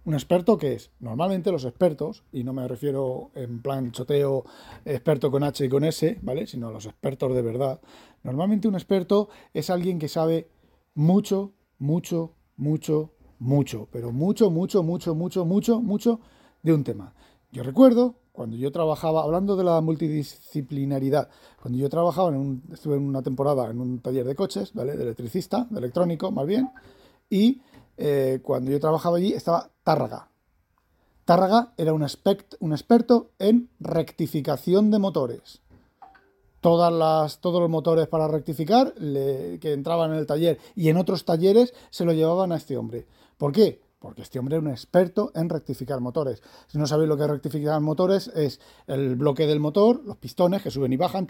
¿Un 0.06 0.14
experto 0.14 0.58
qué 0.58 0.74
es? 0.74 0.92
Normalmente 1.00 1.52
los 1.52 1.66
expertos, 1.66 2.24
y 2.32 2.44
no 2.44 2.54
me 2.54 2.68
refiero 2.68 3.32
en 3.36 3.62
plan 3.62 3.92
choteo 3.92 4.46
experto 4.86 5.30
con 5.30 5.44
H 5.44 5.66
y 5.66 5.70
con 5.70 5.84
S, 5.84 6.18
¿vale? 6.22 6.48
Sino 6.48 6.72
los 6.72 6.86
expertos 6.86 7.36
de 7.36 7.42
verdad. 7.42 7.82
Normalmente 8.24 8.68
un 8.68 8.76
experto 8.76 9.30
es 9.54 9.70
alguien 9.70 10.00
que 10.00 10.08
sabe 10.08 10.50
mucho, 10.96 11.54
mucho, 11.78 12.36
mucho, 12.56 13.14
mucho, 13.40 13.88
pero 13.92 14.12
mucho, 14.12 14.50
mucho, 14.50 14.84
mucho, 14.84 15.16
mucho, 15.16 15.46
mucho, 15.46 15.82
mucho 15.82 16.20
de 16.64 16.74
un 16.74 16.84
tema. 16.84 17.14
Yo 17.52 17.64
recuerdo 17.64 18.16
cuando 18.32 18.56
yo 18.56 18.72
trabajaba, 18.72 19.24
hablando 19.24 19.58
de 19.58 19.66
la 19.66 19.82
multidisciplinaridad, 19.82 21.30
cuando 21.62 21.78
yo 21.78 21.90
trabajaba 21.90 22.30
en 22.30 22.38
un, 22.38 22.64
estuve 22.72 22.96
en 22.96 23.04
una 23.04 23.22
temporada 23.22 23.70
en 23.70 23.82
un 23.82 24.00
taller 24.00 24.26
de 24.26 24.34
coches, 24.34 24.74
¿vale? 24.74 24.96
De 24.96 25.04
electricista, 25.04 25.68
de 25.70 25.80
electrónico, 25.80 26.32
más 26.32 26.48
bien, 26.48 26.70
y 27.30 27.62
eh, 27.98 28.40
cuando 28.42 28.72
yo 28.72 28.80
trabajaba 28.80 29.18
allí 29.18 29.34
estaba 29.34 29.72
Tárraga. 31.26 31.74
Era 31.78 31.94
un, 31.94 32.04
experto 32.04 33.32
en 33.40 33.70
rectificación 33.80 34.92
de 34.92 35.00
motores. 35.00 35.62
Todos 36.60 36.94
los 37.42 37.70
motores 37.72 38.08
para 38.08 38.28
rectificar 38.28 38.94
que 38.94 39.74
entraban 39.74 40.12
en 40.12 40.20
el 40.20 40.28
taller 40.28 40.60
y 40.76 40.90
en 40.90 40.98
otros 40.98 41.26
talleres 41.26 41.74
se 41.90 42.06
lo 42.06 42.14
llevaban 42.14 42.52
a 42.52 42.58
este 42.58 42.78
hombre. 42.78 43.08
¿Por 43.40 43.52
qué? 43.52 43.82
Porque 43.98 44.22
este 44.22 44.38
hombre 44.38 44.58
era 44.58 44.62
un 44.62 44.70
experto 44.70 45.32
en 45.34 45.50
rectificar 45.50 46.02
motores. 46.02 46.44
Si 46.68 46.78
no 46.78 46.86
sabéis 46.86 47.10
lo 47.10 47.18
que 47.18 47.24
es 47.24 47.30
rectificar 47.30 47.82
motores, 47.82 48.28
es 48.36 48.62
el 48.86 49.16
bloque 49.16 49.48
del 49.48 49.60
motor, 49.60 50.04
los 50.06 50.18
pistones 50.18 50.62
que 50.62 50.70
suben 50.70 50.94
y 50.94 50.98
bajan, 50.98 51.28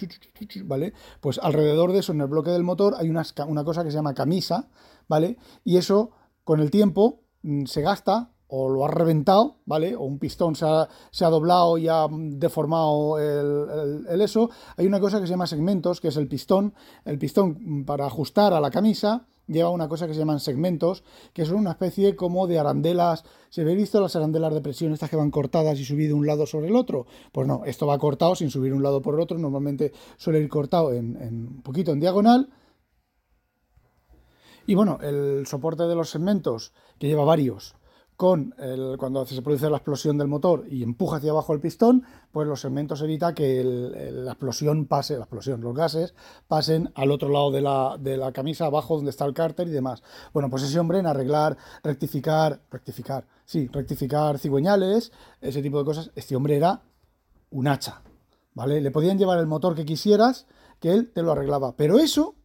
¿vale? 0.66 0.92
Pues 1.22 1.40
alrededor 1.42 1.94
de 1.94 2.00
eso, 2.00 2.12
en 2.12 2.20
el 2.20 2.28
bloque 2.28 2.52
del 2.52 2.64
motor, 2.64 2.96
hay 2.98 3.10
una, 3.10 3.24
una 3.48 3.64
cosa 3.64 3.86
que 3.86 3.92
se 3.92 3.96
llama 3.96 4.14
camisa, 4.14 4.68
¿vale? 5.08 5.38
Y 5.64 5.78
eso 5.78 6.12
con 6.44 6.60
el 6.60 6.72
tiempo 6.72 7.22
mm, 7.44 7.66
se 7.66 7.82
gasta 7.82 8.32
o 8.50 8.68
lo 8.68 8.84
ha 8.84 8.88
reventado, 8.90 9.58
¿vale? 9.66 9.96
O 9.96 10.04
un 10.04 10.18
pistón 10.18 10.56
se 10.56 10.66
ha, 10.66 11.30
doblado 11.30 11.78
y 11.78 11.88
ha 11.88 12.08
deformado 12.10 13.20
el, 13.20 14.22
eso. 14.22 14.50
Hay 14.76 14.88
una 14.88 15.00
cosa 15.00 15.20
que 15.20 15.28
se 15.28 15.32
llama 15.32 15.48
segmentos, 15.48 16.02
que 16.02 16.08
es 16.08 16.18
el 16.18 16.28
pistón. 16.28 16.74
El 17.06 17.20
pistón 17.20 17.58
mm, 17.60 17.86
para 17.86 18.08
ajustar 18.08 18.54
a 18.54 18.60
la 18.60 18.72
camisa 18.72 19.28
lleva 19.48 19.70
una 19.70 19.88
cosa 19.88 20.08
que 20.08 20.14
se 20.14 20.20
llaman 20.20 20.40
segmentos, 20.40 21.04
que 21.34 21.46
son 21.46 21.58
una 21.58 21.72
especie 21.72 22.16
como 22.16 22.48
de 22.48 22.58
arandelas. 22.58 23.24
¿Se 23.50 23.62
habéis 23.62 23.78
visto 23.78 24.02
las 24.02 24.16
arandelas 24.16 24.54
de 24.54 24.62
presión, 24.62 24.94
estas 24.94 25.12
que 25.12 25.16
van 25.16 25.32
cortadas 25.32 25.80
y 25.80 25.86
subido 25.86 26.16
un 26.16 26.26
lado 26.26 26.48
sobre 26.48 26.68
el 26.70 26.76
otro? 26.76 27.06
Pues 27.32 27.48
no, 27.48 27.64
esto 27.66 27.86
va 27.86 28.00
cortado 28.00 28.36
sin 28.36 28.50
subir 28.50 28.74
un 28.74 28.82
lado 28.82 29.02
por 29.02 29.14
el 29.14 29.22
otro. 29.22 29.38
Normalmente 29.38 29.92
suele 30.18 30.40
ir 30.40 30.50
cortado 30.50 30.92
en, 30.92 31.16
en 31.22 31.48
un 31.48 31.62
poquito 31.62 31.92
en 31.92 32.00
diagonal 32.00 32.50
y 34.70 34.76
bueno, 34.76 35.00
el 35.02 35.48
soporte 35.48 35.82
de 35.88 35.96
los 35.96 36.12
segmentos, 36.12 36.74
que 37.00 37.08
lleva 37.08 37.24
varios, 37.24 37.74
con 38.20 38.54
el, 38.58 38.98
cuando 38.98 39.26
se 39.26 39.42
produce 39.42 39.70
la 39.70 39.78
explosión 39.78 40.18
del 40.18 40.28
motor 40.28 40.66
y 40.70 40.84
empuja 40.84 41.16
hacia 41.16 41.32
abajo 41.32 41.54
el 41.54 41.62
pistón, 41.62 42.04
pues 42.34 42.46
los 42.50 42.60
segmentos 42.60 43.02
evita 43.02 43.34
que 43.34 43.64
la 43.64 44.32
explosión 44.34 44.88
pase, 44.88 45.14
la 45.14 45.22
explosión, 45.22 45.62
los 45.62 45.74
gases 45.74 46.14
pasen 46.46 46.92
al 46.96 47.12
otro 47.12 47.30
lado 47.30 47.50
de 47.50 47.62
la, 47.62 47.96
de 47.98 48.18
la, 48.18 48.34
camisa, 48.34 48.66
abajo 48.66 48.98
donde 48.98 49.12
está 49.12 49.24
el 49.24 49.34
cárter 49.34 49.70
y 49.70 49.72
demás. 49.72 50.04
Bueno, 50.34 50.50
pues 50.50 50.64
ese 50.64 50.78
hombre 50.82 51.00
en 51.00 51.08
arreglar, 51.08 51.56
rectificar, 51.82 52.60
rectificar, 52.70 53.26
sí, 53.46 53.70
rectificar 53.72 54.38
cigüeñales, 54.38 55.14
ese 55.40 55.62
tipo 55.62 55.80
de 55.80 55.86
cosas, 55.86 56.12
este 56.14 56.36
hombre 56.36 56.58
era 56.58 56.82
un 57.52 57.70
hacha, 57.70 58.02
¿vale? 58.54 58.82
Le 58.82 58.92
podían 58.92 59.18
llevar 59.18 59.40
el 59.40 59.48
motor 59.48 59.76
que 59.76 59.86
quisieras, 59.86 60.46
que 60.82 60.92
él 60.92 61.10
te 61.14 61.24
lo 61.24 61.32
arreglaba, 61.32 61.78
pero 61.78 61.98
eso, 61.98 62.36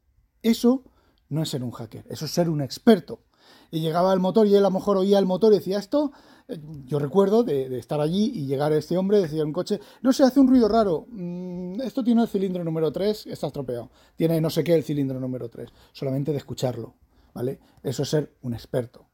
eso 0.41 0.85
no 1.31 1.43
es 1.43 1.49
ser 1.49 1.65
un 1.65 1.73
hacker, 1.73 2.07
eso 2.11 2.27
es 2.27 2.31
ser 2.31 2.49
un 2.49 2.61
experto. 2.61 3.25
Y 3.71 3.81
llegaba 3.81 4.13
el 4.13 4.21
motor 4.21 4.47
y 4.47 4.55
él 4.55 4.65
a 4.65 4.69
lo 4.69 4.71
mejor 4.71 4.97
oía 4.97 5.19
el 5.19 5.27
motor 5.27 5.53
y 5.53 5.57
decía 5.57 5.79
esto. 5.79 6.13
Eh, 6.49 6.59
yo 6.85 6.99
recuerdo 6.99 7.43
de, 7.43 7.79
estar 7.79 8.01
allí 8.01 8.31
y 8.35 8.47
llegar 8.47 8.73
a 8.73 8.77
este 8.77 8.97
hombre, 8.99 9.21
decía 9.21 9.45
un 9.45 9.53
coche, 9.53 9.81
no 10.03 10.13
sé, 10.13 10.25
hace 10.25 10.41
un 10.41 10.49
ruido 10.49 10.69
raro, 10.69 11.07
mm, 11.09 11.81
esto 11.81 12.05
tiene 12.05 12.23
el 12.23 12.29
cilindro 12.29 12.63
número 12.65 12.93
3, 12.93 13.27
está 13.29 13.47
estropeado, 13.47 13.91
tiene 14.17 14.41
no 14.41 14.51
sé 14.51 14.63
qué 14.63 14.75
el 14.75 14.85
cilindro 14.85 15.19
número 15.19 15.49
3, 15.49 15.71
solamente 15.93 16.33
de 16.33 16.39
escucharlo, 16.39 16.95
¿vale? 17.33 17.61
Eso 17.83 18.03
es 18.03 18.11
ser 18.11 18.35
un 18.43 18.53
experto. 18.53 19.07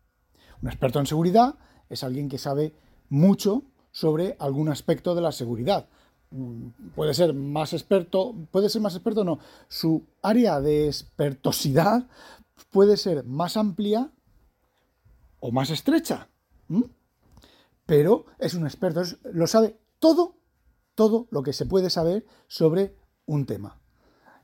Un 0.61 0.69
experto 0.69 0.99
en 0.99 1.07
seguridad 1.07 1.55
es 1.89 2.03
alguien 2.03 2.29
que 2.29 2.39
sabe 2.39 2.75
mucho 3.09 3.63
sobre 3.93 4.37
algún 4.41 4.69
aspecto 4.69 5.15
de 5.15 5.21
la 5.21 5.33
seguridad. 5.33 5.89
Mm, 6.31 6.71
puede 6.97 7.15
ser 7.15 7.33
más 7.33 7.73
experto, 7.73 8.35
puede 8.51 8.69
ser 8.69 8.83
más 8.83 8.95
experto 8.95 9.23
no, 9.23 9.39
su 9.69 10.05
área 10.23 10.61
de 10.61 10.87
expertosidad 10.87 12.09
puede 12.71 12.97
ser 12.97 13.25
más 13.25 13.57
amplia 13.57 14.11
o 15.41 15.51
más 15.51 15.71
estrecha, 15.71 16.29
pero 17.87 18.27
es 18.39 18.55
un 18.55 18.65
experto, 18.65 19.03
lo 19.33 19.47
sabe 19.47 19.77
todo, 19.99 20.37
todo 20.95 21.27
lo 21.31 21.43
que 21.43 21.53
se 21.53 21.67
puede 21.67 21.91
saber 21.91 22.25
sobre 22.47 22.95
un 23.27 23.47
tema. 23.47 23.79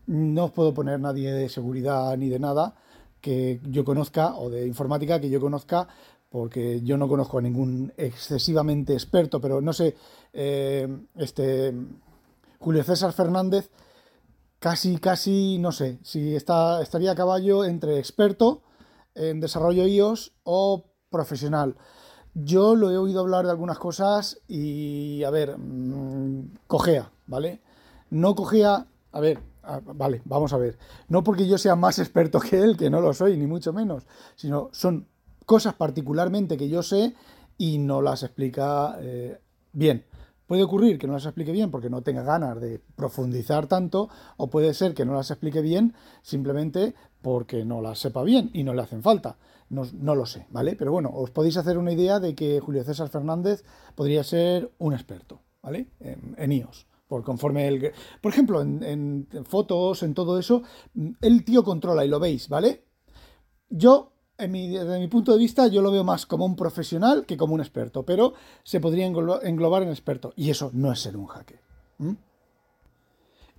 No 0.07 0.47
os 0.47 0.53
puedo 0.53 0.75
poner 0.75 1.01
nadie 1.01 1.33
de 1.33 1.49
seguridad 1.49 2.17
ni 2.17 2.29
de 2.29 2.39
nada 2.39 2.75
que 3.21 3.61
yo 3.69 3.85
conozca 3.85 4.37
o 4.37 4.51
de 4.51 4.67
informática 4.67 5.21
que 5.21 5.31
yo 5.31 5.41
conozca 5.41 5.89
porque 6.29 6.83
yo 6.83 6.97
no 6.97 7.09
conozco 7.09 7.39
a 7.39 7.43
ningún 7.43 7.93
excesivamente 7.97 8.93
experto, 8.93 9.41
pero 9.41 9.61
no 9.61 9.73
sé, 9.73 9.97
eh, 10.33 10.89
este 11.17 11.73
Julio 12.59 12.83
César 12.85 13.13
Fernández, 13.13 13.71
casi, 14.59 14.99
casi, 14.99 15.59
no 15.59 15.73
sé, 15.73 15.99
si 16.03 16.35
está, 16.35 16.83
estaría 16.83 17.13
a 17.13 17.15
caballo 17.15 17.65
entre 17.65 17.99
experto 17.99 18.63
en 19.17 19.41
desarrollo 19.41 19.87
iOS 19.87 20.33
o 20.45 20.85
profesional. 21.11 21.77
Yo 22.35 22.75
lo 22.77 22.91
he 22.91 22.99
oído 22.99 23.21
hablar 23.21 23.47
de 23.47 23.51
algunas 23.51 23.79
cosas 23.79 24.41
y, 24.47 25.25
a 25.25 25.31
ver, 25.31 25.57
mm, 25.59 26.57
cogea, 26.67 27.11
¿vale? 27.27 27.61
No 28.11 28.35
cogea, 28.35 28.87
a 29.13 29.21
ver, 29.21 29.41
vale, 29.95 30.23
vamos 30.25 30.53
a 30.53 30.59
ver. 30.59 30.79
No 31.09 31.25
porque 31.25 31.47
yo 31.47 31.59
sea 31.59 31.77
más 31.77 31.99
experto 31.99 32.39
que 32.41 32.61
él, 32.61 32.77
que 32.77 32.91
no 32.91 33.01
lo 33.01 33.15
soy, 33.15 33.37
ni 33.37 33.47
mucho 33.47 33.73
menos, 33.73 34.05
sino 34.37 34.69
son 34.73 35.07
cosas 35.47 35.75
particularmente 35.75 36.57
que 36.57 36.69
yo 36.69 36.83
sé 36.83 37.15
y 37.57 37.79
no 37.79 38.03
las 38.03 38.23
explica 38.23 38.97
eh, 39.01 39.41
bien. 39.73 40.05
Puede 40.47 40.63
ocurrir 40.63 40.99
que 40.99 41.07
no 41.07 41.15
las 41.15 41.25
explique 41.27 41.53
bien 41.53 41.71
porque 41.71 41.91
no 41.91 42.03
tenga 42.03 42.23
ganas 42.23 42.61
de 42.61 42.81
profundizar 42.95 43.67
tanto, 43.67 44.09
o 44.37 44.49
puede 44.49 44.75
ser 44.75 44.95
que 44.95 45.05
no 45.05 45.15
las 45.15 45.31
explique 45.31 45.61
bien 45.61 45.95
simplemente 46.23 46.95
porque 47.21 47.65
no 47.65 47.81
las 47.81 47.99
sepa 47.99 48.23
bien 48.23 48.51
y 48.53 48.63
no 48.63 48.73
le 48.73 48.83
hacen 48.83 49.03
falta. 49.03 49.37
No, 49.69 50.15
lo 50.15 50.27
sé, 50.27 50.47
¿vale? 50.51 50.77
Pero 50.77 50.93
bueno, 50.93 51.11
os 51.13 51.33
podéis 51.33 51.57
hacer 51.57 51.77
una 51.77 51.93
idea 51.93 52.21
de 52.21 52.37
que 52.37 52.61
Julio 52.61 52.85
César 52.85 53.09
Fernández 53.09 53.65
podría 53.97 54.23
ser 54.23 54.73
un 54.79 54.93
experto, 54.93 55.41
¿vale? 55.61 55.89
En, 55.99 56.53
iOS, 56.53 56.87
Por 57.09 57.25
conforme 57.25 57.67
el. 57.67 57.93
Por 58.21 58.31
ejemplo, 58.31 58.63
en, 58.63 59.27
fotos, 59.45 60.05
en 60.05 60.15
todo 60.15 60.39
eso, 60.39 60.63
el 61.21 61.45
tío 61.45 61.65
controla 61.65 62.05
y 62.05 62.09
lo 62.09 62.21
veis, 62.21 62.49
¿vale? 62.49 62.85
Yo, 63.69 64.13
en 64.39 64.51
mi, 64.51 64.69
desde 64.69 64.99
mi 64.99 65.09
punto 65.09 65.33
de 65.33 65.39
vista, 65.39 65.67
yo 65.67 65.83
lo 65.83 65.91
veo 65.91 66.05
más 66.05 66.27
como 66.27 66.45
un 66.45 66.57
profesional 66.57 67.25
que 67.27 67.37
como 67.37 67.55
un 67.55 67.61
experto, 67.61 68.05
pero 68.05 68.35
se 68.65 68.81
podría 68.81 69.07
englobar 69.07 69.83
en 69.83 69.89
experto. 69.89 70.33
Y 70.37 70.51
eso 70.51 70.71
no 70.73 70.93
es 70.93 71.01
ser 71.01 71.17
un 71.17 71.27
hacker. 71.27 71.61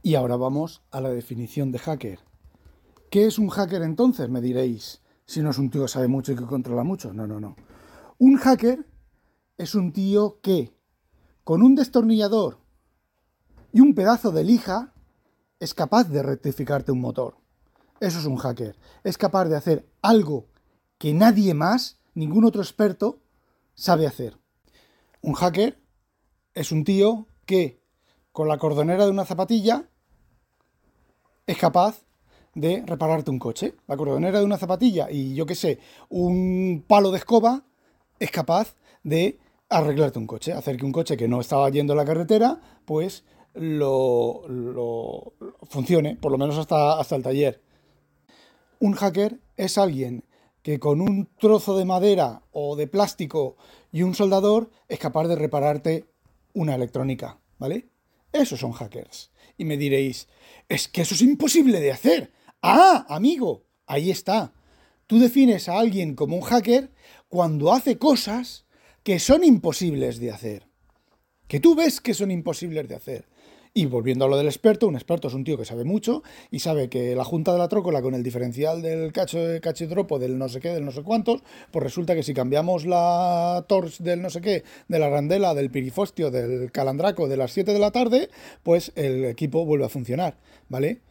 Y 0.04 0.16
ahora 0.16 0.36
vamos 0.36 0.82
a 0.92 1.02
la 1.02 1.10
definición 1.10 1.72
de 1.72 1.80
hacker. 1.80 2.20
¿Qué 3.10 3.26
es 3.26 3.40
un 3.40 3.50
hacker 3.50 3.82
entonces? 3.82 4.30
Me 4.30 4.42
diréis, 4.42 5.02
si 5.26 5.42
no 5.42 5.50
es 5.50 5.58
un 5.58 5.70
tío 5.70 5.84
que 5.84 5.88
sabe 5.88 6.08
mucho 6.08 6.32
y 6.32 6.36
que 6.36 6.46
controla 6.46 6.84
mucho. 6.84 7.14
No, 7.14 7.26
no, 7.26 7.40
no. 7.40 7.56
Un 8.20 8.38
hacker 8.38 8.86
es 9.58 9.76
un 9.76 9.92
tío 9.92 10.40
que, 10.42 10.74
con 11.44 11.64
un 11.64 11.76
destornillador 11.76 12.60
y 13.74 13.82
un 13.82 13.96
pedazo 13.96 14.32
de 14.32 14.44
lija, 14.44 14.94
es 15.60 15.74
capaz 15.74 16.06
de 16.06 16.22
rectificarte 16.22 16.92
un 16.92 17.02
motor. 17.02 17.36
Eso 18.00 18.20
es 18.20 18.26
un 18.26 18.38
hacker. 18.38 18.78
Es 19.04 19.18
capaz 19.18 19.46
de 19.46 19.56
hacer 19.56 19.88
algo 20.02 20.46
que 20.98 21.14
nadie 21.14 21.54
más, 21.54 22.00
ningún 22.14 22.46
otro 22.46 22.62
experto, 22.62 23.20
sabe 23.76 24.08
hacer. 24.08 24.38
Un 25.22 25.34
hacker 25.34 25.78
es 26.54 26.72
un 26.72 26.84
tío 26.84 27.28
que, 27.46 27.80
con 28.32 28.48
la 28.48 28.58
cordonera 28.58 29.06
de 29.06 29.12
una 29.12 29.26
zapatilla, 29.26 29.88
es 31.46 31.58
capaz 31.58 32.04
de 32.56 32.84
repararte 32.86 33.30
un 33.30 33.40
coche. 33.40 33.76
La 33.88 33.96
cordonera 33.96 34.40
de 34.40 34.46
una 34.46 34.58
zapatilla 34.58 35.10
y 35.12 35.36
yo 35.36 35.46
qué 35.46 35.56
sé, 35.56 35.80
un 36.10 36.84
palo 36.88 37.12
de 37.12 37.20
escoba 37.20 37.64
es 38.20 38.32
capaz 38.32 38.76
de 39.04 39.40
arreglarte 39.70 40.18
un 40.18 40.28
coche, 40.28 40.54
hacer 40.54 40.78
que 40.78 40.86
un 40.86 40.92
coche 40.92 41.18
que 41.18 41.28
no 41.28 41.40
estaba 41.40 41.70
yendo 41.70 41.94
a 41.94 41.96
la 41.96 42.06
carretera, 42.06 42.60
pues 42.86 43.24
lo, 43.54 45.34
funcione, 45.70 46.16
por 46.16 46.32
lo 46.32 46.38
menos 46.38 46.58
hasta, 46.58 47.00
hasta 47.00 47.16
el 47.16 47.24
taller. 47.24 47.62
Un 48.80 48.94
hacker 48.94 49.40
es 49.56 49.78
alguien 49.78 50.24
que 50.68 50.82
con 50.82 51.00
un 51.00 51.30
trozo 51.40 51.78
de 51.78 51.86
madera 51.86 52.42
o 52.52 52.76
de 52.76 52.88
plástico 52.88 53.56
y 53.90 54.02
un 54.02 54.14
soldador 54.14 54.70
es 54.90 55.00
capaz 55.00 55.26
de 55.30 55.38
repararte 55.38 56.04
una 56.52 56.76
electrónica, 56.76 57.40
¿vale? 57.58 57.88
Esos 58.34 58.60
son 58.60 58.74
hackers. 58.74 59.32
Y 59.58 59.64
me 59.64 59.78
diréis, 59.78 60.28
es 60.68 60.90
que 60.90 61.04
eso 61.04 61.16
es 61.16 61.22
imposible 61.22 61.80
de 61.80 61.94
hacer. 61.94 62.34
Ah, 62.62 63.06
amigo, 63.08 63.64
ahí 63.86 64.12
está. 64.12 64.52
Tú 65.06 65.20
defines 65.20 65.70
a 65.70 65.80
alguien 65.80 66.16
como 66.16 66.36
un 66.36 66.42
hacker 66.42 66.92
cuando 67.30 67.72
hace 67.72 67.98
cosas 67.98 68.66
que 69.04 69.20
son 69.20 69.46
imposibles 69.46 70.20
de 70.20 70.32
hacer. 70.32 70.68
Que 71.48 71.62
tú 71.62 71.76
ves 71.76 72.02
que 72.02 72.14
son 72.14 72.30
imposibles 72.30 72.90
de 72.90 72.96
hacer. 72.96 73.26
Y 73.78 73.86
volviendo 73.86 74.26
a 74.26 74.28
lo 74.28 74.38
del 74.38 74.48
experto, 74.48 74.88
un 74.88 74.96
experto 74.96 75.28
es 75.28 75.36
un 75.36 75.44
tío 75.44 75.56
que 75.56 75.64
sabe 75.64 75.84
mucho 75.84 76.24
y 76.50 76.62
sabe 76.62 76.90
que 76.90 77.16
la 77.16 77.24
junta 77.24 77.52
de 77.54 77.60
la 77.60 77.68
trócola 77.68 78.02
con 78.02 78.16
el 78.16 78.24
diferencial 78.24 78.82
del 78.82 79.14
cacho 79.14 79.38
de 79.38 79.62
cachidropo 79.62 80.18
del 80.18 80.40
no 80.40 80.50
sé 80.50 80.60
qué, 80.62 80.70
del 80.70 80.84
no 80.84 80.92
sé 80.92 81.04
cuántos, 81.04 81.44
pues 81.70 81.84
resulta 81.84 82.16
que 82.16 82.24
si 82.24 82.34
cambiamos 82.34 82.88
la 82.88 83.64
tors 83.68 84.02
del 84.02 84.24
no 84.24 84.32
sé 84.32 84.42
qué, 84.42 84.64
de 84.88 84.98
la 84.98 85.12
randela, 85.12 85.54
del 85.54 85.70
pirifostio, 85.70 86.32
del 86.32 86.72
calandraco 86.72 87.28
de 87.28 87.38
las 87.38 87.52
7 87.52 87.72
de 87.72 87.78
la 87.78 87.92
tarde, 87.92 88.32
pues 88.64 88.94
el 88.96 89.26
equipo 89.26 89.64
vuelve 89.64 89.86
a 89.86 89.90
funcionar, 89.90 90.40
¿vale? 90.70 91.02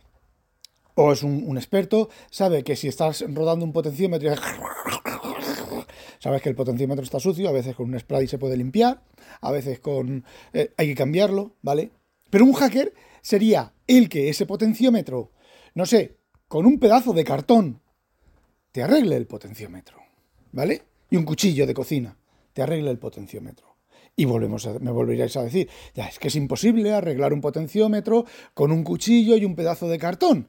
O 0.96 1.12
es 1.12 1.22
un, 1.22 1.56
experto, 1.56 2.08
sabe 2.32 2.64
que 2.64 2.74
si 2.74 2.88
estás 2.88 3.24
rodando 3.28 3.64
un 3.64 3.72
potenciómetro 3.72 4.34
Sabes 6.18 6.42
que 6.42 6.48
el 6.48 6.56
potenciómetro 6.56 7.04
está 7.04 7.20
sucio, 7.20 7.48
a 7.48 7.52
veces 7.52 7.76
con 7.76 7.94
un 7.94 8.00
spray 8.00 8.26
se 8.26 8.38
puede 8.38 8.56
limpiar, 8.56 9.04
a 9.40 9.52
veces 9.52 9.78
con 9.78 10.24
eh, 10.52 10.72
hay 10.76 10.88
que 10.88 10.94
cambiarlo, 10.96 11.52
¿vale? 11.62 11.92
Pero 12.30 12.44
un 12.44 12.52
hacker 12.52 12.92
sería 13.22 13.72
el 13.86 14.08
que 14.08 14.28
ese 14.28 14.46
potenciómetro, 14.46 15.32
no 15.74 15.86
sé, 15.86 16.16
con 16.48 16.66
un 16.66 16.78
pedazo 16.78 17.12
de 17.12 17.24
cartón, 17.24 17.80
te 18.72 18.82
arregle 18.82 19.16
el 19.16 19.26
potenciómetro, 19.26 19.98
¿vale? 20.52 20.82
Y 21.10 21.16
un 21.16 21.24
cuchillo 21.24 21.66
de 21.66 21.74
cocina, 21.74 22.16
te 22.52 22.62
arregle 22.62 22.90
el 22.90 22.98
potenciómetro. 22.98 23.76
Y 24.16 24.24
volvemos 24.24 24.66
me 24.80 24.90
volveríais 24.90 25.36
a 25.36 25.42
decir, 25.42 25.68
ya 25.94 26.06
es 26.06 26.18
que 26.18 26.28
es 26.28 26.36
imposible 26.36 26.92
arreglar 26.92 27.32
un 27.32 27.40
potenciómetro 27.40 28.24
con 28.54 28.72
un 28.72 28.82
cuchillo 28.82 29.36
y 29.36 29.44
un 29.44 29.54
pedazo 29.54 29.88
de 29.88 29.98
cartón. 29.98 30.48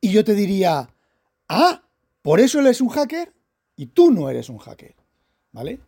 Y 0.00 0.10
yo 0.10 0.24
te 0.24 0.34
diría, 0.34 0.88
ah, 1.48 1.82
por 2.22 2.40
eso 2.40 2.60
él 2.60 2.66
es 2.66 2.80
un 2.80 2.88
hacker 2.88 3.32
y 3.76 3.86
tú 3.86 4.10
no 4.10 4.30
eres 4.30 4.48
un 4.48 4.58
hacker, 4.58 4.94
¿vale? 5.52 5.78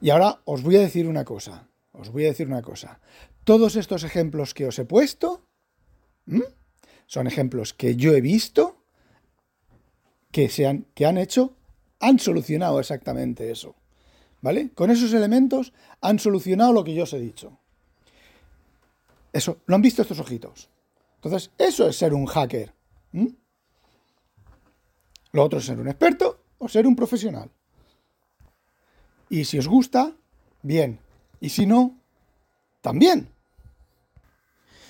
Y 0.00 0.10
ahora 0.10 0.40
os 0.44 0.62
voy 0.62 0.76
a 0.76 0.80
decir 0.80 1.06
una 1.06 1.24
cosa, 1.24 1.68
os 1.92 2.10
voy 2.10 2.24
a 2.24 2.28
decir 2.28 2.46
una 2.46 2.62
cosa. 2.62 3.00
Todos 3.44 3.76
estos 3.76 4.04
ejemplos 4.04 4.54
que 4.54 4.66
os 4.66 4.78
he 4.78 4.84
puesto 4.84 5.48
son 7.06 7.26
ejemplos 7.26 7.74
que 7.74 7.96
yo 7.96 8.12
he 8.12 8.20
visto 8.20 8.84
que, 10.30 10.48
se 10.48 10.66
han, 10.66 10.86
que 10.94 11.06
han 11.06 11.18
hecho, 11.18 11.56
han 12.00 12.18
solucionado 12.18 12.80
exactamente 12.80 13.50
eso. 13.50 13.74
¿Vale? 14.40 14.70
Con 14.70 14.90
esos 14.90 15.12
elementos 15.12 15.72
han 16.00 16.18
solucionado 16.18 16.72
lo 16.72 16.82
que 16.82 16.94
yo 16.94 17.04
os 17.04 17.12
he 17.12 17.20
dicho. 17.20 17.58
Eso, 19.32 19.58
lo 19.66 19.76
han 19.76 19.82
visto 19.82 20.02
estos 20.02 20.18
ojitos. 20.18 20.68
Entonces, 21.16 21.50
eso 21.58 21.88
es 21.88 21.96
ser 21.96 22.12
un 22.12 22.26
hacker. 22.26 22.74
Lo 25.32 25.44
otro 25.44 25.58
es 25.58 25.64
ser 25.64 25.78
un 25.78 25.88
experto 25.88 26.44
o 26.58 26.68
ser 26.68 26.86
un 26.86 26.96
profesional. 26.96 27.50
Y 29.30 29.44
si 29.44 29.58
os 29.58 29.68
gusta, 29.68 30.16
bien. 30.62 30.98
Y 31.40 31.50
si 31.50 31.66
no, 31.66 32.01
también. 32.82 33.28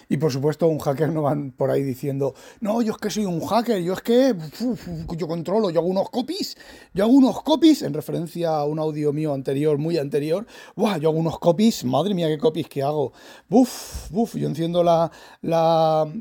Y 0.09 0.19
por 0.19 0.31
supuesto, 0.31 0.67
un 0.67 0.79
hacker 0.79 1.11
no 1.11 1.23
van 1.23 1.53
por 1.53 1.71
ahí 1.71 1.83
diciendo, 1.83 2.35
no, 2.61 2.83
yo 2.83 2.93
es 2.93 2.99
que 2.99 3.09
soy 3.09 3.25
un 3.25 3.41
hacker, 3.41 3.83
yo 3.83 3.95
es 3.95 4.03
que 4.03 4.35
yo 5.17 5.27
controlo, 5.27 5.71
yo 5.71 5.81
hago 5.81 5.89
unos 5.89 6.11
copies, 6.11 6.57
yo 6.93 7.05
hago 7.05 7.15
unos 7.15 7.43
copies, 7.43 7.81
en 7.81 7.95
referencia 7.95 8.51
a 8.51 8.67
un 8.67 8.79
audio 8.79 9.15
mío 9.15 9.33
anterior, 9.33 9.79
muy 9.79 9.97
anterior, 9.97 10.47
Buah, 10.77 10.99
yo 10.99 11.09
hago 11.09 11.19
unos 11.19 11.39
copies, 11.39 11.85
madre 11.85 12.13
mía, 12.13 12.29
qué 12.29 12.37
copies 12.37 12.69
que 12.69 12.83
hago. 12.83 13.15
Buf, 13.49 14.11
buf, 14.11 14.35
yo 14.35 14.49
enciendo 14.49 14.83
la, 14.83 15.11
la, 15.41 16.13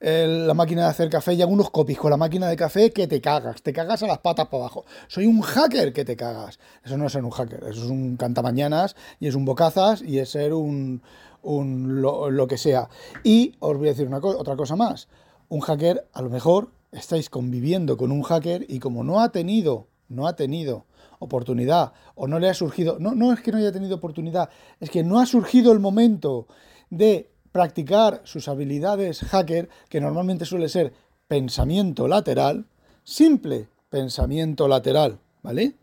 la 0.00 0.54
máquina 0.54 0.82
de 0.82 0.88
hacer 0.88 1.08
café 1.08 1.34
y 1.34 1.42
hago 1.42 1.52
unos 1.52 1.70
copies 1.70 1.98
con 1.98 2.10
la 2.10 2.16
máquina 2.16 2.48
de 2.48 2.56
café 2.56 2.90
que 2.90 3.06
te 3.06 3.20
cagas, 3.20 3.62
te 3.62 3.72
cagas 3.72 4.02
a 4.02 4.06
las 4.06 4.18
patas 4.18 4.46
para 4.46 4.64
abajo. 4.64 4.84
Soy 5.08 5.26
un 5.26 5.40
hacker 5.40 5.92
que 5.92 6.04
te 6.04 6.16
cagas. 6.16 6.58
Eso 6.84 6.96
no 6.96 7.06
es 7.06 7.12
ser 7.12 7.24
un 7.24 7.30
hacker, 7.30 7.64
eso 7.64 7.84
es 7.84 7.90
un 7.90 8.16
cantamañanas 8.16 8.96
y 9.20 9.28
es 9.28 9.34
un 9.34 9.44
bocazas 9.44 10.02
y 10.02 10.18
es 10.18 10.30
ser 10.30 10.52
un 10.52 11.02
un, 11.44 12.02
lo, 12.02 12.46
que 12.48 12.58
sea. 12.58 12.88
Y 13.22 13.54
os 13.60 13.76
voy 13.76 13.88
a 13.88 13.90
decir 13.90 14.08
una 14.08 14.18
otra 14.18 14.56
cosa 14.56 14.76
más. 14.76 15.08
Un 15.48 15.60
hacker, 15.60 16.08
a 16.12 16.22
lo 16.22 16.30
mejor 16.30 16.70
estáis 16.90 17.30
conviviendo 17.30 17.96
con 17.96 18.10
un 18.10 18.22
hacker 18.22 18.66
y 18.68 18.78
como 18.80 19.04
no 19.04 19.20
ha 19.20 19.30
tenido, 19.30 19.86
no 20.08 20.26
ha 20.26 20.36
tenido 20.36 20.86
oportunidad 21.18 21.92
o 22.14 22.26
no 22.26 22.38
le 22.38 22.48
ha 22.48 22.54
surgido, 22.54 22.98
no, 22.98 23.14
no 23.14 23.32
es 23.32 23.40
que 23.40 23.52
no 23.52 23.58
haya 23.58 23.72
tenido 23.72 23.96
oportunidad, 23.96 24.50
es 24.80 24.90
que 24.90 25.04
no 25.04 25.20
ha 25.20 25.26
surgido 25.26 25.72
el 25.72 25.80
momento 25.80 26.46
de 26.90 27.30
practicar 27.54 28.20
sus 28.24 28.48
habilidades 28.48 29.20
hacker, 29.20 29.68
que 29.88 30.00
normalmente 30.02 30.44
suele 30.44 30.68
ser 30.68 30.92
pensamiento 31.28 32.08
lateral, 32.08 32.66
simple 33.04 33.68
pensamiento 33.88 34.66
lateral, 34.66 35.20
¿vale? 35.40 35.74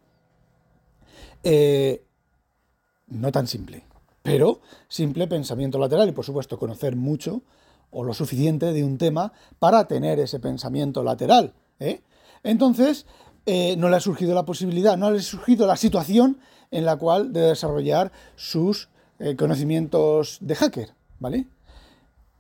Eh, 1.44 2.04
no 3.08 3.32
tan 3.32 3.48
simple 3.48 3.86
pero 4.22 4.62
simple 4.88 5.28
pensamiento 5.28 5.80
lateral 5.80 6.10
y 6.10 6.12
por 6.12 6.26
supuesto 6.26 6.60
conocer 6.60 6.96
mucho 6.96 7.42
o 7.90 8.04
lo 8.04 8.14
suficiente 8.14 8.72
de 8.74 8.84
un 8.84 8.98
tema 8.98 9.34
para 9.60 9.88
tener 9.88 10.20
ese 10.20 10.40
pensamiento 10.40 11.04
lateral. 11.04 11.54
¿eh? 11.80 12.02
Entonces, 12.44 13.06
eh, 13.46 13.76
no 13.78 13.90
le 13.90 13.98
ha 13.98 14.00
surgido 14.00 14.34
la 14.34 14.46
posibilidad, 14.46 14.98
no 14.98 15.12
le 15.12 15.20
ha 15.20 15.22
surgido 15.22 15.68
la 15.68 15.76
situación 15.76 16.40
en 16.70 16.86
la 16.86 16.96
cual 16.96 17.34
de 17.34 17.42
desarrollar 17.42 18.12
sus 18.36 18.90
eh, 19.20 19.36
conocimientos 19.36 20.38
de 20.40 20.56
hacker, 20.56 20.94
¿vale? 21.20 21.48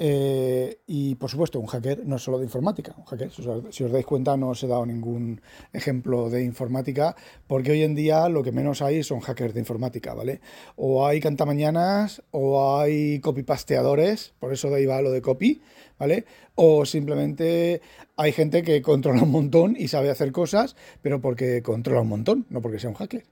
Eh, 0.03 0.79
y 0.87 1.13
por 1.13 1.29
supuesto, 1.29 1.59
un 1.59 1.67
hacker 1.67 2.07
no 2.07 2.15
es 2.15 2.23
solo 2.23 2.39
de 2.39 2.45
informática. 2.45 2.95
Un 2.97 3.05
hacker, 3.05 3.29
si 3.29 3.83
os, 3.83 3.91
dais 3.91 4.03
cuenta, 4.03 4.35
no 4.35 4.49
os 4.49 4.63
he 4.63 4.67
dado 4.67 4.83
ningún 4.83 5.41
ejemplo 5.73 6.31
de 6.31 6.43
informática, 6.43 7.15
porque 7.45 7.69
hoy 7.69 7.83
en 7.83 7.93
día 7.93 8.27
lo 8.27 8.41
que 8.41 8.51
menos 8.51 8.81
hay 8.81 9.03
son 9.03 9.19
hackers 9.19 9.53
de 9.53 9.59
informática, 9.59 10.15
¿vale? 10.15 10.41
O 10.75 11.05
hay 11.05 11.19
cantamañanas, 11.19 12.23
o 12.31 12.79
hay 12.79 13.19
copypasteadores, 13.19 14.33
por 14.39 14.51
eso 14.51 14.71
de 14.71 14.77
ahí 14.77 14.87
va 14.87 15.03
lo 15.03 15.11
de 15.11 15.21
copy, 15.21 15.61
¿vale? 15.99 16.25
O 16.55 16.83
simplemente 16.87 17.81
hay 18.17 18.31
gente 18.31 18.63
que 18.63 18.81
controla 18.81 19.21
un 19.21 19.29
montón 19.29 19.75
y 19.77 19.87
sabe 19.87 20.09
hacer 20.09 20.31
cosas, 20.31 20.75
pero 21.03 21.21
porque 21.21 21.61
controla 21.61 22.01
un 22.01 22.09
montón, 22.09 22.47
no 22.49 22.59
porque 22.59 22.79
sea 22.79 22.89
un 22.89 22.95
hacker. 22.95 23.23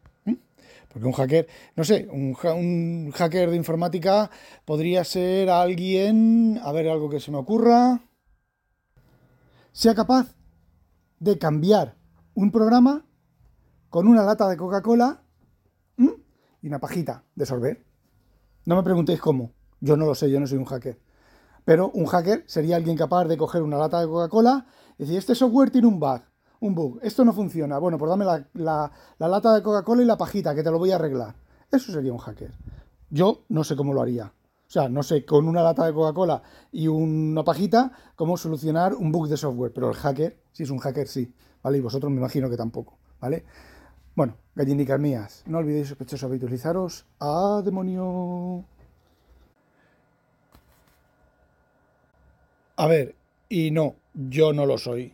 Porque 0.90 1.08
un 1.08 1.14
hacker, 1.14 1.48
no 1.76 1.84
sé, 1.84 2.08
un, 2.12 3.12
hacker 3.12 3.50
de 3.52 3.56
informática 3.56 4.32
podría 4.66 5.04
ser 5.04 5.50
alguien, 5.50 6.60
a 6.64 6.72
ver 6.72 6.90
algo 6.90 7.10
que 7.10 7.20
se 7.20 7.32
me 7.32 7.38
ocurra, 7.38 8.02
sea 9.72 9.94
capaz 9.94 10.36
de 11.20 11.38
cambiar 11.38 11.96
un 12.34 12.52
programa 12.52 13.06
con 13.90 14.08
una 14.08 14.24
lata 14.24 14.48
de 14.50 14.58
Coca-Cola 14.58 15.24
y 16.62 16.68
una 16.68 16.80
pajita 16.80 17.24
de 17.36 17.46
sorber. 17.46 17.86
No 18.66 18.76
me 18.76 18.84
preguntéis 18.84 19.22
cómo, 19.22 19.54
yo 19.80 19.96
no 19.96 20.06
lo 20.06 20.16
sé, 20.16 20.30
yo 20.30 20.40
no 20.40 20.48
soy 20.48 20.58
un 20.58 20.66
hacker. 20.66 21.00
Pero 21.66 21.92
un 21.92 22.08
hacker 22.08 22.44
sería 22.48 22.78
alguien 22.78 22.98
capaz 22.98 23.26
de 23.26 23.38
coger 23.38 23.62
una 23.62 23.78
lata 23.78 24.02
de 24.02 24.08
Coca-Cola 24.08 24.66
y 24.98 25.04
decir, 25.04 25.18
este 25.20 25.36
software 25.36 25.70
tiene 25.70 25.88
un 25.88 26.00
bug, 26.00 26.22
un 26.62 26.76
bug, 26.76 27.00
esto 27.02 27.24
no 27.24 27.34
funciona. 27.34 27.78
Bueno, 27.78 27.98
pues 27.98 28.10
dame 28.10 28.26
la, 28.26 28.92
lata 29.18 29.54
de 29.54 29.64
Coca-Cola 29.64 30.04
y 30.04 30.06
la 30.06 30.18
pajita, 30.18 30.54
que 30.54 30.64
te 30.64 30.72
lo 30.72 30.80
voy 30.80 30.92
a 30.92 30.96
arreglar. 30.96 31.36
Eso 31.72 31.92
sería 31.92 32.12
un 32.12 32.20
hacker. 32.20 32.52
Yo 33.10 33.44
no 33.50 33.64
sé 33.64 33.76
cómo 33.76 33.94
lo 33.94 34.02
haría. 34.02 34.26
O 34.26 34.72
sea, 34.72 34.88
no 34.88 35.02
sé, 35.02 35.26
con 35.26 35.48
una 35.48 35.64
lata 35.64 35.86
de 35.86 35.94
Coca-Cola 35.94 36.42
y 36.72 36.88
una 36.88 37.44
pajita, 37.44 37.92
cómo 38.16 38.38
solucionar 38.38 38.94
un 38.94 39.12
bug 39.12 39.28
de 39.28 39.38
software. 39.38 39.72
Pero 39.74 39.90
el 39.90 39.96
hacker, 39.96 40.38
si 40.52 40.64
es 40.64 40.70
un 40.70 40.80
hacker, 40.80 41.08
sí. 41.08 41.34
¿Vale? 41.64 41.78
Y 41.78 41.82
vosotros 41.82 42.12
me 42.12 42.18
imagino 42.18 42.50
que 42.50 42.58
tampoco. 42.58 42.98
¿Vale? 43.20 43.46
Bueno, 44.16 44.36
gallinicas 44.54 45.00
mías, 45.00 45.44
no 45.48 45.60
olvidéis 45.60 45.88
sospechosos 45.88 46.30
habitualizaros. 46.30 47.06
¡A 47.20 47.62
demonio! 47.64 48.66
A 52.76 52.88
ver, 52.88 53.16
y 53.50 53.72
no, 53.72 53.96
yo 54.14 54.54
no 54.54 54.66
lo 54.66 54.78
soy. 54.78 55.14